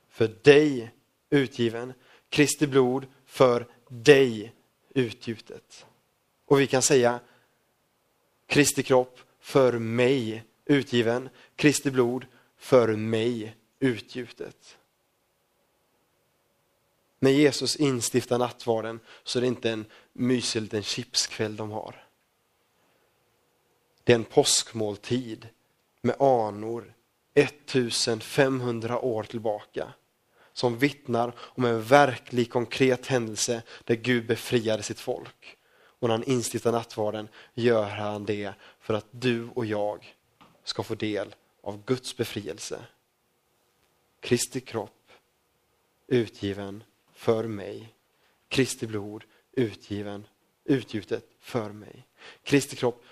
för 0.08 0.28
dig 0.42 0.90
utgiven. 1.30 1.92
Kristi 2.28 2.66
blod 2.66 3.06
för 3.24 3.66
dig 3.88 4.52
utgjutet. 4.88 5.86
Och 6.44 6.60
vi 6.60 6.66
kan 6.66 6.82
säga 6.82 7.20
Kristi 8.46 8.82
kropp 8.82 9.20
för 9.40 9.78
mig 9.78 10.44
utgiven. 10.64 11.28
Kristi 11.56 11.90
blod 11.90 12.26
för 12.56 12.96
mig 12.96 13.56
utgjutet. 13.78 14.78
När 17.18 17.30
Jesus 17.30 17.76
instiftar 17.76 18.38
nattvarden 18.38 19.00
så 19.24 19.38
är 19.38 19.40
det 19.40 19.46
inte 19.46 19.70
en 19.70 19.86
mysig 20.12 20.62
liten 20.62 20.82
chipskväll 20.82 21.56
de 21.56 21.70
har. 21.70 22.04
Det 24.04 24.12
är 24.12 24.16
en 24.16 24.24
påskmåltid 24.24 25.48
med 26.00 26.20
anor 26.20 26.94
1500 27.40 28.98
år 28.98 29.22
tillbaka 29.22 29.92
som 30.52 30.78
vittnar 30.78 31.32
om 31.40 31.64
en 31.64 31.82
verklig 31.82 32.50
konkret 32.50 33.06
händelse 33.06 33.62
där 33.84 33.94
Gud 33.94 34.26
befriade 34.26 34.82
sitt 34.82 35.00
folk. 35.00 35.56
Och 36.00 36.08
när 36.08 36.14
han 36.14 36.24
instiftar 36.24 36.72
nattvarden 36.72 37.28
gör 37.54 37.88
han 37.88 38.24
det 38.24 38.52
för 38.80 38.94
att 38.94 39.06
du 39.10 39.48
och 39.54 39.66
jag 39.66 40.16
ska 40.64 40.82
få 40.82 40.94
del 40.94 41.34
av 41.62 41.84
Guds 41.84 42.16
befrielse. 42.16 42.84
Kristi 44.20 44.60
kropp 44.60 45.12
utgiven 46.06 46.84
för 47.14 47.44
mig. 47.44 47.94
Kristi 48.48 48.86
blod 48.86 49.24
utgiven, 49.52 50.26
utgjutet 50.64 51.24
för 51.40 51.72
mig. 51.72 52.06
Kristi 52.42 52.76
kropp 52.76 53.04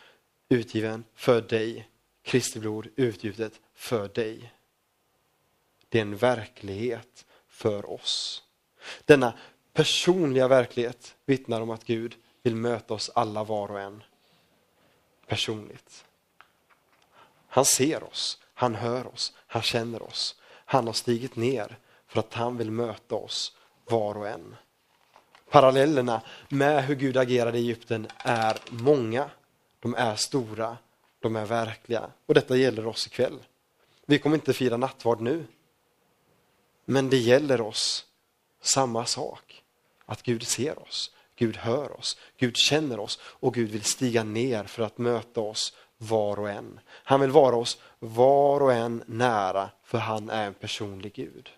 utgiven 0.49 1.05
för 1.15 1.41
dig. 1.41 1.89
Kristi 2.23 2.61
blod 2.61 2.89
utgjutet 2.97 3.61
för 3.77 4.09
dig. 4.09 4.53
Det 5.89 5.99
är 5.99 6.03
en 6.03 6.17
verklighet 6.17 7.27
för 7.49 7.91
oss. 7.91 8.43
Denna 9.05 9.33
personliga 9.73 10.49
verklighet 10.49 11.17
vittnar 11.27 11.61
om 11.61 11.71
att 11.71 11.85
Gud 11.85 12.17
vill 12.43 12.57
möta 12.57 12.95
oss 12.95 13.11
alla 13.15 13.45
var 13.45 13.71
och 13.71 13.81
en 13.81 14.03
personligt. 15.27 16.05
Han 17.49 17.65
ser 17.65 18.05
oss, 18.05 18.39
han 18.55 18.75
hör 18.75 19.07
oss, 19.07 19.33
han 19.47 19.63
känner 19.63 20.03
oss. 20.03 20.41
Han 20.65 20.87
har 20.87 20.93
stigit 20.93 21.37
ner 21.37 21.79
för 22.07 22.21
att 22.21 22.35
han 22.35 22.57
vill 22.57 22.71
möta 22.71 23.15
oss 23.15 23.57
var 23.85 24.17
och 24.17 24.29
en. 24.29 24.57
Parallellerna 25.51 26.23
med 26.49 26.85
hur 26.85 26.95
Gud 26.95 27.17
agerade 27.17 27.59
i 27.59 27.61
Egypten 27.61 28.07
är 28.19 28.59
många. 28.71 29.31
De 29.81 29.95
är 29.95 30.17
stora, 30.17 30.77
de 31.21 31.37
är 31.37 31.47
verkliga. 31.47 32.11
Och 32.27 32.35
detta 32.35 32.57
gäller 32.57 32.87
oss 32.87 33.07
ikväll. 33.07 33.39
Vi 34.07 34.19
kommer 34.19 34.37
inte 34.37 34.53
fira 34.53 34.77
nattvard 34.77 35.21
nu. 35.21 35.47
Men 36.85 37.11
det 37.11 37.17
gäller 37.17 37.61
oss 37.61 38.07
samma 38.61 39.07
sak. 39.07 39.63
Att 40.07 40.23
Gud 40.23 40.47
ser 40.47 40.79
oss, 40.83 41.11
Gud 41.37 41.57
hör 41.57 41.99
oss, 41.99 42.19
Gud 42.37 42.57
känner 42.57 43.01
oss 43.01 43.19
och 43.23 43.55
Gud 43.55 43.71
vill 43.71 43.85
stiga 43.85 44.25
ner 44.25 44.65
för 44.65 44.83
att 44.83 44.99
möta 44.99 45.41
oss 45.41 45.77
var 45.99 46.41
och 46.41 46.51
en. 46.51 46.81
Han 46.89 47.21
vill 47.21 47.31
vara 47.31 47.57
oss 47.57 47.79
var 47.99 48.63
och 48.63 48.73
en 48.73 49.03
nära 49.07 49.71
för 49.85 49.99
han 49.99 50.31
är 50.31 50.47
en 50.47 50.55
personlig 50.55 51.15
Gud. 51.15 51.51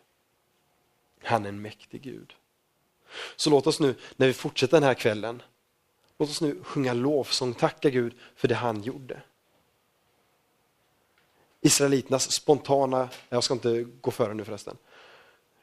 Han 1.22 1.44
är 1.44 1.48
en 1.48 1.62
mäktig 1.62 2.02
Gud. 2.02 2.34
Så 3.36 3.50
låt 3.50 3.66
oss 3.66 3.80
nu, 3.80 3.94
när 4.16 4.26
vi 4.26 4.32
fortsätter 4.32 4.76
den 4.76 4.82
här 4.82 4.94
kvällen, 4.94 5.42
låt 6.18 6.30
oss 6.30 6.40
nu 6.40 6.62
sjunga 6.62 6.92
lovsång, 6.92 7.54
tacka 7.54 7.90
Gud 7.90 8.14
för 8.36 8.48
det 8.48 8.54
han 8.54 8.82
gjorde. 8.82 9.22
Israeliternas 11.60 12.32
spontana, 12.32 13.08
jag 13.28 13.44
ska 13.44 13.54
inte 13.54 13.84
gå 14.00 14.10
före 14.10 14.34
nu 14.34 14.44
förresten. 14.44 14.76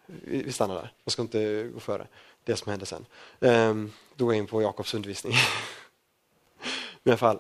Vi 0.06 0.52
stannar 0.52 0.76
där, 0.76 0.93
jag 1.04 1.12
ska 1.12 1.22
inte 1.22 1.70
gå 1.74 1.80
före 1.80 2.08
det 2.43 2.56
som 2.56 2.70
hände 2.70 2.86
sen. 2.86 3.06
Ehm, 3.39 3.91
då 4.16 4.26
går 4.26 4.34
jag 4.34 4.39
in 4.39 4.48
på 4.48 4.62
Jakobs 4.62 4.93
undervisning. 4.93 5.34
I 7.04 7.10
alla 7.10 7.18
fall, 7.18 7.39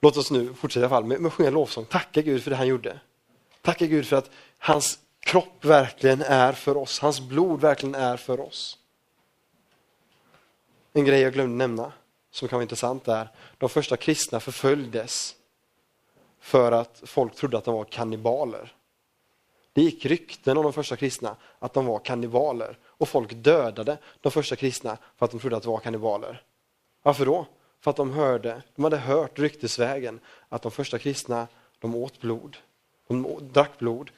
låt 0.00 0.16
oss 0.16 0.30
nu 0.30 0.54
fortsätta 0.54 0.80
i 0.80 0.84
alla 0.84 0.96
fall 0.96 1.04
med, 1.04 1.20
med 1.20 1.28
att 1.28 1.34
sjunga 1.34 1.50
lovsång, 1.50 1.84
tacka 1.84 2.22
Gud 2.22 2.42
för 2.42 2.50
det 2.50 2.56
han 2.56 2.66
gjorde. 2.66 3.00
Tacka 3.62 3.86
Gud 3.86 4.06
för 4.06 4.16
att 4.16 4.30
hans 4.58 4.98
kropp 5.20 5.64
verkligen 5.64 6.22
är 6.22 6.52
för 6.52 6.76
oss, 6.76 7.00
hans 7.00 7.20
blod 7.20 7.60
verkligen 7.60 7.94
är 7.94 8.16
för 8.16 8.40
oss. 8.40 8.78
En 10.92 11.04
grej 11.04 11.20
jag 11.20 11.32
glömde 11.32 11.56
nämna, 11.56 11.92
som 12.30 12.48
kan 12.48 12.56
vara 12.56 12.62
intressant 12.62 13.08
är, 13.08 13.28
de 13.58 13.68
första 13.68 13.96
kristna 13.96 14.40
förföljdes 14.40 15.36
för 16.44 16.72
att 16.72 17.02
folk 17.04 17.34
trodde 17.34 17.58
att 17.58 17.64
de 17.64 17.74
var 17.74 17.84
kannibaler. 17.84 18.74
Det 19.72 19.82
gick 19.82 20.06
rykten 20.06 20.56
om 20.56 20.62
de 20.62 20.72
första 20.72 20.96
kristna 20.96 21.36
att 21.58 21.72
de 21.72 21.86
var 21.86 21.98
kannibaler 21.98 22.78
och 22.84 23.08
folk 23.08 23.32
dödade 23.34 23.98
de 24.20 24.32
första 24.32 24.56
kristna 24.56 24.98
för 25.16 25.24
att 25.24 25.30
de 25.30 25.40
trodde 25.40 25.56
att 25.56 25.62
de 25.62 25.72
var 25.72 25.80
kannibaler. 25.80 26.42
Varför 27.02 27.26
då? 27.26 27.46
För 27.80 27.90
att 27.90 27.96
de 27.96 28.12
hörde, 28.12 28.62
de 28.74 28.84
hade 28.84 28.96
hört 28.96 29.38
ryktesvägen 29.38 30.20
att 30.48 30.62
de 30.62 30.70
första 30.72 30.98
kristna, 30.98 31.48
de 31.78 31.94
åt 31.94 32.20
blod, 32.20 32.56
de 33.06 33.38
drack 33.52 33.78
blod 33.78 34.10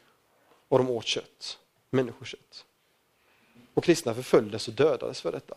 och 0.69 0.79
de 0.79 0.91
åt 0.91 1.07
kött, 1.07 1.59
människokött. 1.91 2.65
Och 3.75 3.85
kristna 3.85 4.15
förföljdes 4.15 4.69
och 4.69 4.75
dödades 4.75 5.21
för 5.21 5.33
detta. 5.33 5.57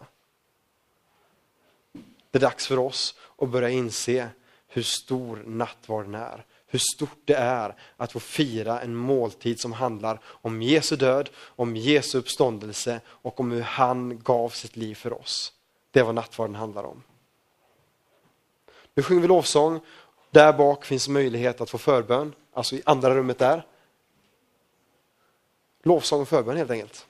Det 2.32 2.38
är 2.38 2.39
dags 2.39 2.67
för 2.67 2.80
oss 2.80 3.20
att 3.38 3.49
börja 3.49 3.70
inse 3.70 4.30
hur 4.67 4.84
stor 4.84 5.43
nattvarden 5.45 6.15
är. 6.15 6.45
Hur 6.72 6.80
stort 6.95 7.20
det 7.26 7.34
är 7.34 7.76
att 7.97 8.11
få 8.11 8.20
fira 8.20 8.82
en 8.82 8.95
måltid 8.95 9.59
som 9.59 9.74
handlar 9.74 10.20
om 10.26 10.61
Jesu 10.61 10.95
död, 10.95 11.30
om 11.38 11.76
Jesu 11.76 12.17
uppståndelse 12.17 13.01
och 13.07 13.39
om 13.39 13.51
hur 13.51 13.61
han 13.61 14.20
gav 14.20 14.49
sitt 14.49 14.76
liv 14.76 14.95
för 14.95 15.13
oss. 15.13 15.53
Det 15.91 15.99
är 15.99 16.03
vad 16.03 16.15
nattvarden 16.15 16.55
handlar 16.55 16.84
om. 16.84 17.03
Nu 18.93 19.03
sjunger 19.03 19.22
vi 19.22 19.28
lovsång. 19.28 19.80
Där 20.32 20.53
bak 20.53 20.86
finns 20.86 21.07
möjlighet 21.07 21.61
att 21.61 21.70
få 21.70 21.78
förbön, 21.78 22.36
alltså 22.53 22.76
i 22.76 22.82
andra 22.86 23.15
rummet 23.15 23.39
där. 23.39 23.65
Lovsång 25.84 26.22
och 26.22 26.28
förbön 26.28 26.57
helt 26.57 26.72
enkelt. 26.72 27.07